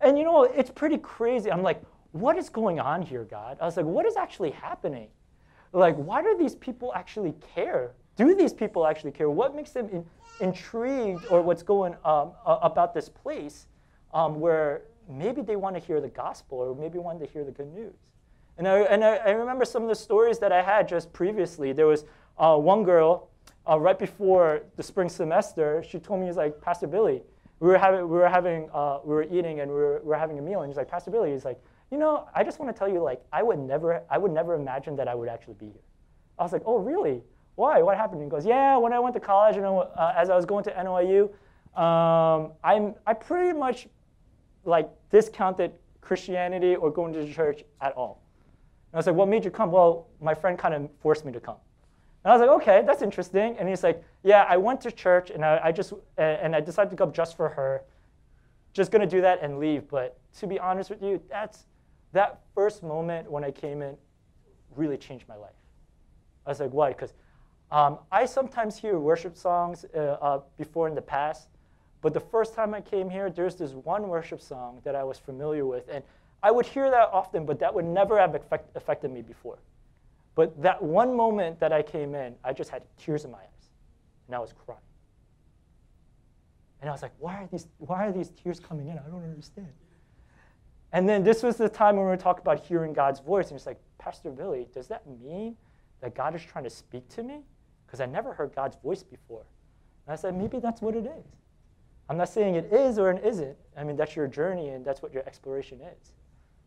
[0.00, 1.50] And you know, it's pretty crazy.
[1.50, 3.58] I'm like, what is going on here, God?
[3.60, 5.08] I was like, what is actually happening?
[5.72, 7.92] Like, why do these people actually care?
[8.16, 9.28] Do these people actually care?
[9.28, 10.04] What makes them in,
[10.40, 13.66] intrigued or what's going um, about this place
[14.14, 17.50] um, where maybe they want to hear the gospel or maybe want to hear the
[17.50, 17.94] good news.
[18.58, 21.72] And I, and I, I remember some of the stories that I had just previously.
[21.72, 22.04] There was
[22.38, 23.28] uh, one girl
[23.68, 25.84] uh, right before the spring semester.
[25.86, 27.22] She told me, "He's like Pastor Billy."
[27.58, 30.16] We were having, we were having, uh, we were eating, and we were, we were
[30.16, 30.62] having a meal.
[30.62, 33.02] And he's like, "Pastor Billy," he's like, "You know, I just want to tell you,
[33.02, 35.84] like, I would never, I would never imagine that I would actually be here."
[36.38, 37.22] I was like, "Oh, really?
[37.56, 37.82] Why?
[37.82, 40.36] What happened?" And he goes, "Yeah, when I went to college, and uh, as I
[40.36, 41.30] was going to NYU,
[41.78, 43.88] um, I'm, I pretty much
[44.66, 48.22] like discounted Christianity or going to church at all.
[48.92, 49.70] And I was like, what made you come?
[49.70, 51.56] Well, my friend kind of forced me to come.
[52.24, 53.56] And I was like, okay, that's interesting.
[53.58, 56.90] And he's like, yeah, I went to church and I, I just and I decided
[56.90, 57.82] to go just for her.
[58.72, 59.88] Just gonna do that and leave.
[59.88, 61.66] But to be honest with you, that's
[62.12, 63.96] that first moment when I came in
[64.74, 65.54] really changed my life.
[66.44, 66.88] I was like, why?
[66.90, 67.14] Because
[67.70, 71.48] um, I sometimes hear worship songs uh, uh, before in the past,
[72.02, 75.18] but the first time I came here, there's this one worship song that I was
[75.18, 75.88] familiar with.
[75.90, 76.04] And
[76.42, 79.58] I would hear that often, but that would never have affect, affected me before.
[80.34, 83.70] But that one moment that I came in, I just had tears in my eyes.
[84.26, 84.80] And I was crying.
[86.80, 88.98] And I was like, why are these, why are these tears coming in?
[88.98, 89.72] I don't understand.
[90.92, 93.48] And then this was the time when we were talking about hearing God's voice.
[93.48, 95.56] And it's like, Pastor Billy, does that mean
[96.00, 97.40] that God is trying to speak to me?
[97.86, 99.44] Because I never heard God's voice before.
[100.06, 101.24] And I said, maybe that's what it is.
[102.08, 103.56] I'm not saying it is or it isn't.
[103.76, 106.12] I mean, that's your journey and that's what your exploration is.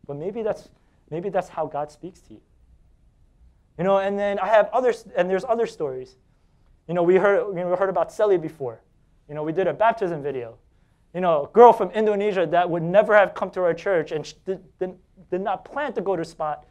[0.06, 0.70] But maybe that's,
[1.10, 2.42] maybe that's how God speaks to you.
[3.78, 6.18] You know, and then I have others, and there's other stories.
[6.88, 8.82] You know, we heard, you know, we heard about Sally before.
[9.30, 10.58] You know, we did a baptism video.
[11.14, 14.32] You know, a girl from Indonesia that would never have come to our church and
[14.46, 14.96] did, did,
[15.32, 16.66] did not plan to go to spot,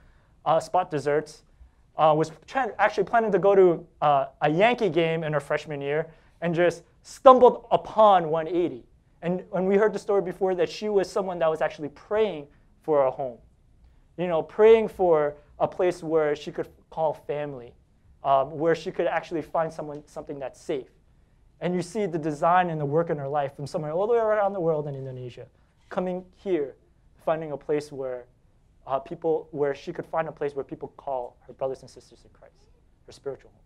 [0.45, 1.45] uh, spot desserts,
[1.97, 5.81] uh, was trying, actually planning to go to uh, a Yankee game in her freshman
[5.81, 6.09] year
[6.41, 8.85] and just stumbled upon 180.
[9.23, 12.47] And, and we heard the story before that she was someone that was actually praying
[12.83, 13.39] for a home,
[14.17, 17.75] you know, praying for a place where she could call family,
[18.23, 20.89] um, where she could actually find someone, something that's safe.
[21.61, 24.13] And you see the design and the work in her life from somewhere all the
[24.13, 25.47] way around the world in Indonesia,
[25.89, 26.77] coming here,
[27.25, 28.27] finding a place where
[28.87, 32.21] uh, people, where she could find a place where people call her brothers and sisters
[32.25, 32.55] in Christ,
[33.07, 33.61] her spiritual home.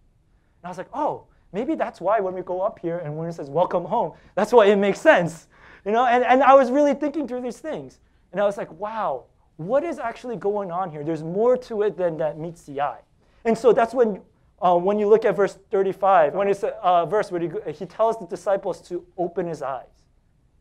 [0.62, 3.28] And I was like, oh, Maybe that's why when we go up here and when
[3.28, 5.48] it says welcome home, that's why it makes sense.
[5.84, 8.00] You know, and, and I was really thinking through these things.
[8.30, 9.24] And I was like, wow,
[9.56, 11.04] what is actually going on here?
[11.04, 13.00] There's more to it than that meets the eye.
[13.44, 14.22] And so that's when,
[14.60, 17.84] uh, when you look at verse 35, when it's a uh, verse where he, he
[17.84, 20.06] tells the disciples to open his eyes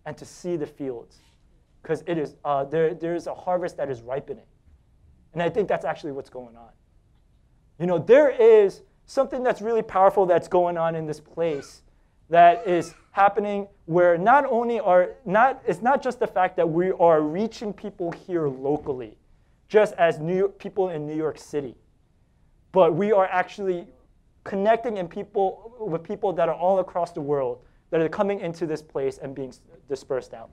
[0.06, 1.20] and to see the fields.
[1.82, 4.46] Because it is, uh, there, there's a harvest that is ripening.
[5.34, 6.70] And I think that's actually what's going on.
[7.80, 8.82] You know, there is
[9.12, 11.82] something that's really powerful that's going on in this place
[12.30, 16.92] that is happening where not only are not it's not just the fact that we
[16.94, 19.18] are reaching people here locally
[19.68, 21.76] just as New York, people in New York City
[22.72, 23.86] but we are actually
[24.46, 27.60] connecting in people with people that are all across the world
[27.90, 29.54] that are coming into this place and being
[29.90, 30.52] dispersed out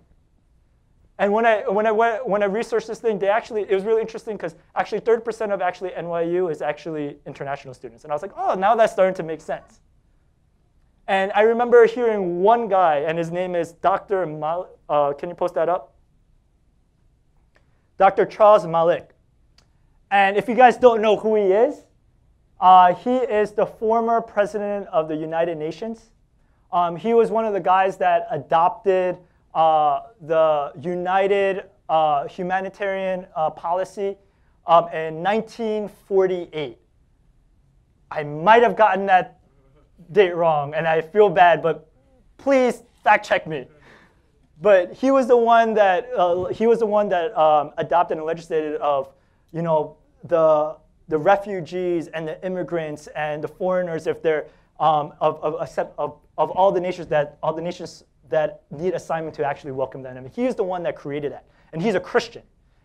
[1.19, 3.85] and when I, when I, went, when I researched this thing, they actually, it was
[3.85, 8.05] really interesting because actually 30% of actually NYU is actually international students.
[8.05, 9.81] And I was like, oh, now that's starting to make sense.
[11.09, 14.27] And I remember hearing one guy, and his name is Dr.
[14.27, 15.95] Mal, uh, can you post that up?
[17.97, 18.25] Dr.
[18.25, 19.11] Charles Malik.
[20.11, 21.83] And if you guys don't know who he is,
[22.61, 26.11] uh, he is the former president of the United Nations.
[26.73, 29.19] Um, he was one of the guys that adopted
[29.55, 34.17] uh, the United uh, Humanitarian uh, Policy
[34.67, 36.79] um, in 1948.
[38.11, 39.41] I might have gotten that
[40.13, 41.91] date wrong, and I feel bad, but
[42.37, 43.67] please fact check me.
[44.61, 48.27] But he was the one that uh, he was the one that um, adopted and
[48.27, 49.09] legislated of,
[49.53, 50.77] you know, the
[51.09, 54.47] the refugees and the immigrants and the foreigners if they're
[54.79, 55.55] um, of, of,
[55.99, 60.03] of, of all the nations that all the nations that need assignment to actually welcome
[60.03, 60.17] them.
[60.17, 62.43] I mean, he's the one that created that, and he's a Christian.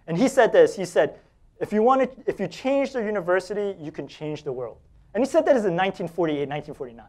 [0.07, 0.75] And he said this.
[0.75, 1.19] He said,
[1.59, 4.77] if you want to, if you change the university, you can change the world.
[5.13, 7.05] And he said that is in 1948, 1949,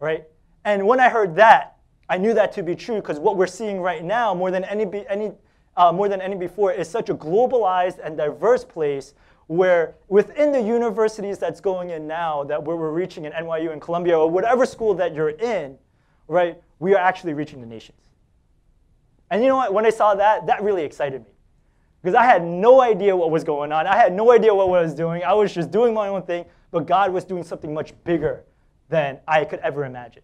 [0.00, 0.24] right?
[0.64, 1.76] And when I heard that,
[2.08, 5.04] I knew that to be true because what we're seeing right now, more than any,
[5.08, 5.32] any,
[5.76, 9.14] uh, more than any before, is such a globalized and diverse place
[9.48, 13.80] where within the universities that's going in now, that where we're reaching in NYU and
[13.80, 15.78] Columbia or whatever school that you're in,
[16.28, 17.98] right, we are actually reaching the nations.
[19.30, 19.72] And you know what?
[19.72, 21.30] When I saw that, that really excited me.
[22.02, 23.86] Because I had no idea what was going on.
[23.86, 25.24] I had no idea what I was doing.
[25.24, 28.44] I was just doing my own thing, but God was doing something much bigger
[28.88, 30.22] than I could ever imagine.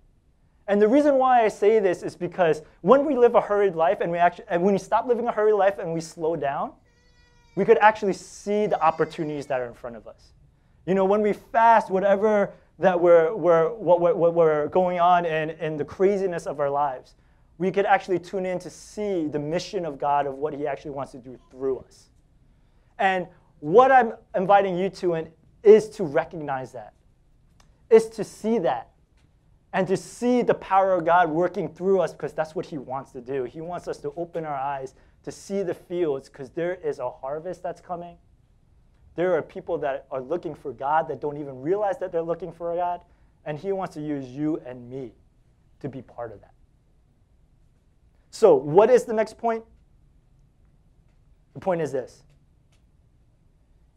[0.68, 4.00] And the reason why I say this is because when we live a hurried life
[4.00, 6.72] and we actually and when we stop living a hurried life and we slow down,
[7.56, 10.32] we could actually see the opportunities that are in front of us.
[10.86, 15.24] You know, when we fast, whatever that we're, we're, what, what, what we're going on
[15.24, 17.14] in, in the craziness of our lives,
[17.58, 20.90] we could actually tune in to see the mission of God of what He actually
[20.90, 22.10] wants to do through us.
[22.98, 23.28] And
[23.60, 25.28] what I'm inviting you to in,
[25.62, 26.94] is to recognize that,
[27.88, 28.90] is to see that,
[29.72, 33.12] and to see the power of God working through us because that's what He wants
[33.12, 33.44] to do.
[33.44, 37.08] He wants us to open our eyes to see the fields because there is a
[37.08, 38.16] harvest that's coming.
[39.14, 42.52] There are people that are looking for God that don't even realize that they're looking
[42.52, 43.02] for God,
[43.44, 45.12] and He wants to use you and me
[45.80, 46.54] to be part of that.
[48.30, 49.64] So, what is the next point?
[51.54, 52.22] The point is this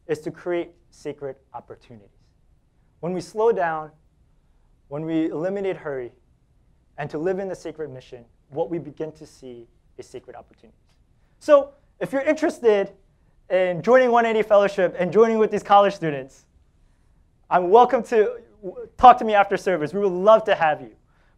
[0.06, 2.10] is to create sacred opportunities.
[3.00, 3.90] When we slow down,
[4.88, 6.12] when we eliminate hurry,
[6.98, 9.66] and to live in the sacred mission, what we begin to see
[9.98, 10.78] is sacred opportunities.
[11.40, 12.92] So, if you're interested
[13.50, 16.46] in joining 180 Fellowship and joining with these college students,
[17.48, 18.40] I'm welcome to
[18.96, 19.92] talk to me after service.
[19.92, 20.92] We would love to have you.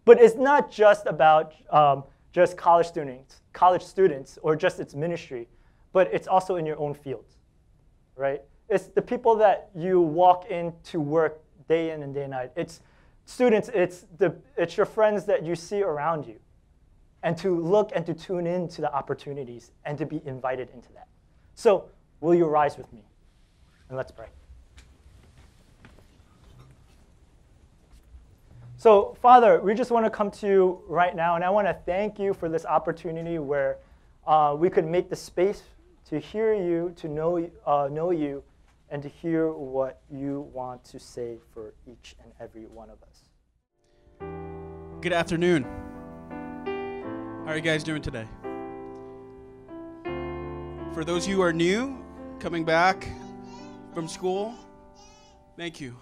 [0.05, 5.49] But it's not just about um, just college students, college students, or just its ministry,
[5.93, 7.27] but it's also in your own field,
[8.17, 8.41] right?
[8.71, 12.53] It's the people that you walk into work day in and day night.
[12.57, 12.81] It's
[13.27, 13.69] students.
[13.75, 16.37] It's the it's your friends that you see around you
[17.23, 20.91] and to look and to tune in to the opportunities and to be invited into
[20.93, 21.09] that.
[21.55, 21.91] So,
[22.21, 23.03] will you rise with me?
[23.89, 24.27] And let's pray.
[28.77, 31.77] So, Father, we just want to come to you right now, and I want to
[31.85, 33.79] thank you for this opportunity where
[34.25, 35.63] uh, we could make the space
[36.09, 38.43] to hear you, to know, uh, know you,
[38.91, 43.25] and to hear what you want to say for each and every one of us.
[45.01, 45.65] Good afternoon.
[47.45, 48.27] How are you guys doing today?
[50.95, 51.99] For those of you who are new,
[52.41, 53.09] coming back
[53.93, 54.55] from school,
[55.57, 55.97] thank you.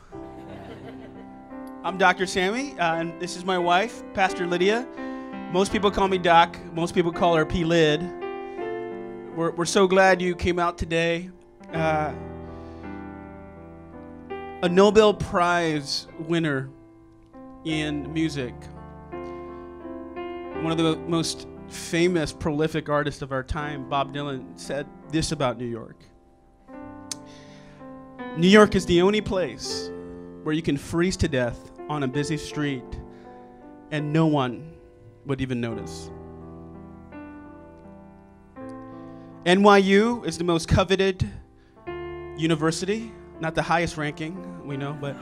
[1.83, 2.27] I'm Dr.
[2.27, 4.87] Sammy, uh, and this is my wife, Pastor Lydia.
[5.53, 7.65] Most people call me Doc, most people call her P.
[7.65, 8.03] Lid.
[9.35, 11.31] We're, we're so glad you came out today.
[11.73, 12.13] Uh,
[14.63, 16.71] a Nobel Prize winner
[17.65, 18.55] in music
[20.63, 25.59] one of the most famous, prolific artists of our time, Bob Dylan, said this about
[25.59, 26.03] New York
[28.37, 29.91] New York is the only place
[30.43, 32.85] where you can freeze to death on a busy street
[33.91, 34.73] and no one
[35.25, 36.11] would even notice.
[39.45, 41.29] NYU is the most coveted
[42.37, 45.17] university, not the highest ranking, we know, but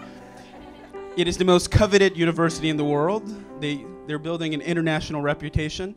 [1.16, 3.22] it is the most coveted university in the world.
[3.60, 5.94] They they're building an international reputation.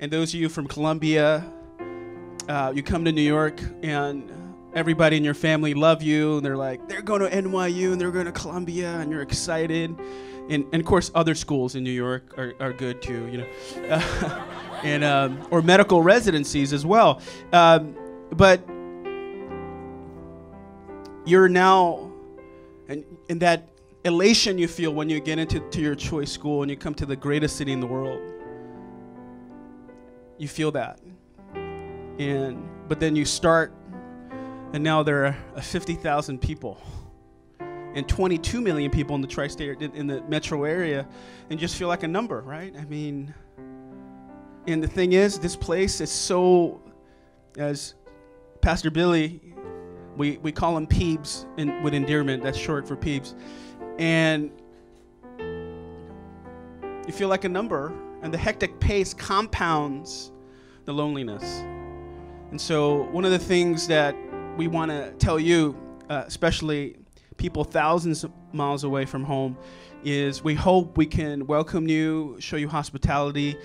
[0.00, 1.44] And those of you from Columbia,
[2.48, 4.30] uh, you come to New York and
[4.74, 6.36] everybody in your family love you.
[6.36, 9.96] And they're like, they're going to NYU and they're going to Columbia and you're excited.
[10.48, 14.46] And, and of course, other schools in New York are, are good too, you know,
[14.82, 17.20] and um, or medical residencies as well.
[17.52, 17.96] Um,
[18.32, 18.60] but
[21.24, 22.10] you're now,
[22.88, 23.68] and, and that
[24.04, 27.06] elation you feel when you get into to your choice school and you come to
[27.06, 28.20] the greatest city in the world.
[30.38, 30.98] You feel that.
[32.18, 33.72] And but then you start
[34.72, 36.80] And now there are uh, 50,000 people
[37.94, 41.06] and 22 million people in the tri-state in the metro area
[41.50, 42.74] and just feel like a number, right?
[42.76, 43.34] I mean,
[44.66, 46.80] and the thing is, this place is so,
[47.58, 47.94] as
[48.62, 49.40] Pastor Billy,
[50.16, 52.42] we, we call him Peebs in, with endearment.
[52.42, 53.34] That's short for Peebs.
[53.98, 54.50] And
[57.06, 57.92] you feel like a number,
[58.22, 60.30] and the hectic pace compounds
[60.84, 61.44] the loneliness.
[62.50, 64.14] And so, one of the things that
[64.56, 65.76] we want to tell you,
[66.10, 66.96] uh, especially
[67.36, 69.56] people thousands of miles away from home,
[70.04, 73.56] is we hope we can welcome you, show you hospitality,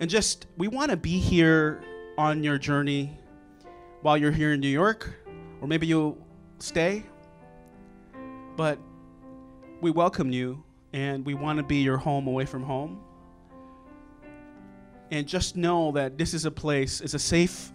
[0.00, 1.82] and just we want to be here
[2.16, 3.18] on your journey
[4.02, 5.12] while you're here in New York,
[5.60, 6.16] or maybe you'll
[6.58, 7.02] stay.
[8.56, 8.78] But
[9.80, 13.02] we welcome you and we want to be your home away from home.
[15.10, 17.72] And just know that this is a place, it's a safe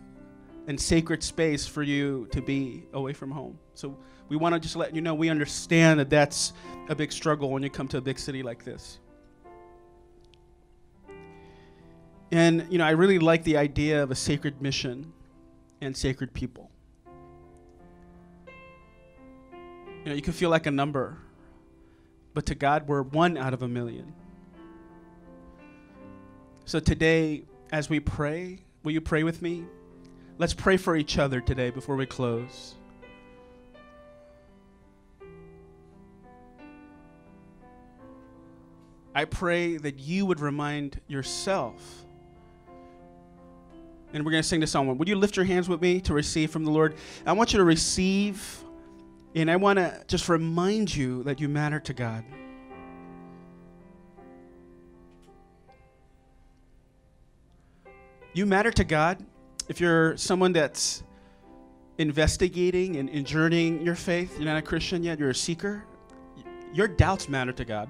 [0.68, 3.58] and sacred space for you to be away from home.
[3.74, 3.98] So
[4.30, 6.54] we want to just let you know we understand that that's
[6.90, 9.00] a big struggle when you come to a big city like this.
[12.32, 15.12] And you know, I really like the idea of a sacred mission
[15.82, 16.72] and sacred people.
[20.04, 21.18] You know, you can feel like a number,
[22.34, 24.14] but to God, we're one out of a million.
[26.66, 29.66] So today, as we pray, will you pray with me?
[30.42, 32.74] Let's pray for each other today before we close.
[39.14, 41.80] I pray that you would remind yourself.
[44.14, 44.98] And we're going to sing this song.
[44.98, 46.96] Would you lift your hands with me to receive from the Lord?
[47.24, 48.64] I want you to receive,
[49.36, 52.26] and I want to just remind you that you matter to God.
[58.34, 59.24] You matter to God.
[59.70, 61.04] If you're someone that's
[61.98, 65.84] investigating and, and journeying your faith, you're not a Christian yet, you're a seeker,
[66.74, 67.90] your doubts matter to God.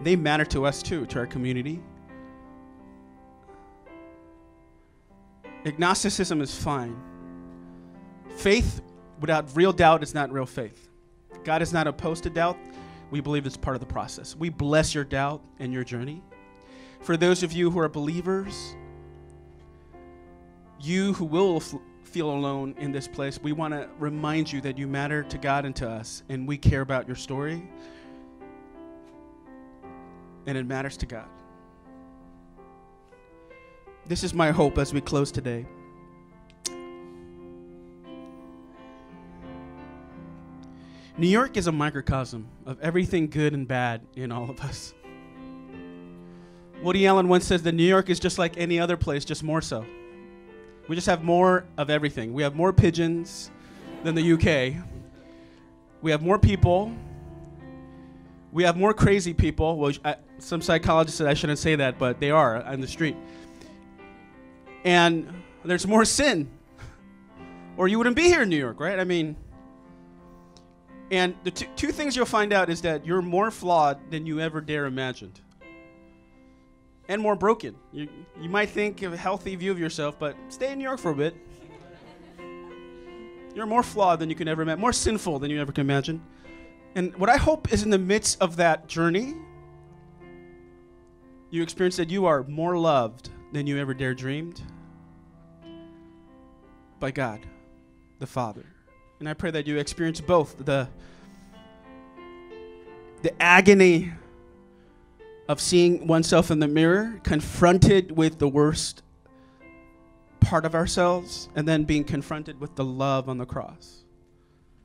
[0.00, 1.82] They matter to us too, to our community.
[5.64, 6.96] Agnosticism is fine.
[8.36, 8.80] Faith
[9.20, 10.88] without real doubt is not real faith.
[11.44, 12.58] God is not opposed to doubt.
[13.10, 14.36] We believe it's part of the process.
[14.36, 16.22] We bless your doubt and your journey.
[17.00, 18.76] For those of you who are believers,
[20.80, 21.74] you who will f-
[22.04, 25.64] feel alone in this place, we want to remind you that you matter to God
[25.64, 27.68] and to us, and we care about your story,
[30.46, 31.28] and it matters to God.
[34.06, 35.66] This is my hope as we close today.
[41.16, 44.94] New York is a microcosm of everything good and bad in all of us.
[46.82, 49.60] Woody Allen once says that New York is just like any other place, just more
[49.60, 49.84] so.
[50.90, 52.32] We just have more of everything.
[52.34, 53.52] We have more pigeons
[54.02, 54.82] than the UK.
[56.02, 56.92] We have more people.
[58.50, 59.78] We have more crazy people.
[59.78, 62.88] Well, I, uh, some psychologists said I shouldn't say that, but they are on the
[62.88, 63.14] street.
[64.84, 65.32] And
[65.64, 66.50] there's more sin,
[67.76, 68.98] or you wouldn't be here in New York, right?
[68.98, 69.36] I mean,
[71.12, 74.40] and the t- two things you'll find out is that you're more flawed than you
[74.40, 75.40] ever dare imagined.
[77.10, 77.74] And more broken.
[77.90, 78.08] You,
[78.40, 81.10] you might think of a healthy view of yourself, but stay in New York for
[81.10, 81.34] a bit.
[83.52, 86.22] You're more flawed than you can ever imagine, more sinful than you ever can imagine.
[86.94, 89.34] And what I hope is in the midst of that journey,
[91.50, 94.62] you experience that you are more loved than you ever dare dreamed
[97.00, 97.40] by God,
[98.20, 98.66] the Father.
[99.18, 100.88] And I pray that you experience both the
[103.22, 104.12] the agony
[105.50, 109.02] of seeing oneself in the mirror, confronted with the worst
[110.38, 114.04] part of ourselves, and then being confronted with the love on the cross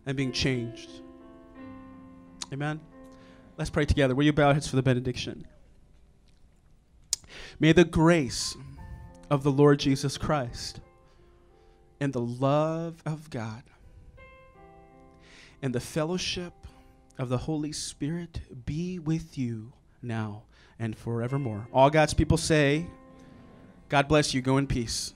[0.07, 0.89] and being changed.
[2.51, 2.80] Amen.
[3.57, 4.16] Let's pray together.
[4.16, 5.45] Will you bow heads for the benediction?
[7.59, 8.57] May the grace
[9.30, 10.80] of the Lord Jesus Christ
[11.99, 13.61] and the love of God
[15.61, 16.53] and the fellowship
[17.20, 19.74] of the Holy Spirit be with you
[20.06, 20.43] now
[20.80, 21.68] and forevermore.
[21.74, 22.88] All God's people say,
[23.89, 24.41] God bless you.
[24.41, 25.14] Go in peace.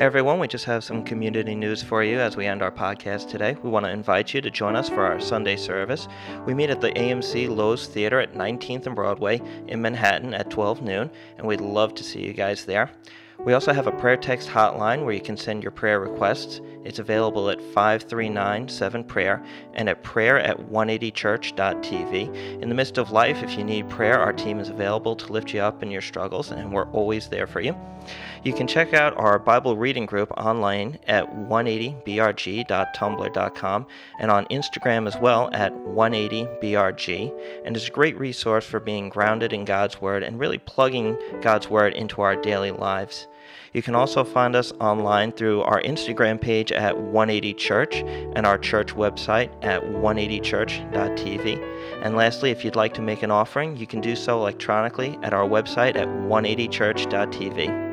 [0.00, 3.28] Hey everyone, we just have some community news for you as we end our podcast
[3.28, 3.54] today.
[3.62, 6.08] We want to invite you to join us for our Sunday service.
[6.46, 10.80] We meet at the AMC Loews Theater at 19th and Broadway in Manhattan at 12
[10.80, 12.90] noon, and we'd love to see you guys there.
[13.42, 16.60] We also have a prayer text hotline where you can send your prayer requests.
[16.84, 22.62] It's available at 5397 prayer and at prayer at 180church.tv.
[22.62, 25.54] In the midst of life, if you need prayer, our team is available to lift
[25.54, 27.74] you up in your struggles, and we're always there for you.
[28.42, 33.86] You can check out our Bible reading group online at 180brg.tumblr.com
[34.18, 37.62] and on Instagram as well at 180brg.
[37.64, 41.68] And it's a great resource for being grounded in God's Word and really plugging God's
[41.68, 43.26] Word into our daily lives.
[43.72, 48.58] You can also find us online through our Instagram page at 180 Church and our
[48.58, 52.02] church website at 180church.tv.
[52.02, 55.32] And lastly, if you'd like to make an offering, you can do so electronically at
[55.32, 57.89] our website at 180church.tv.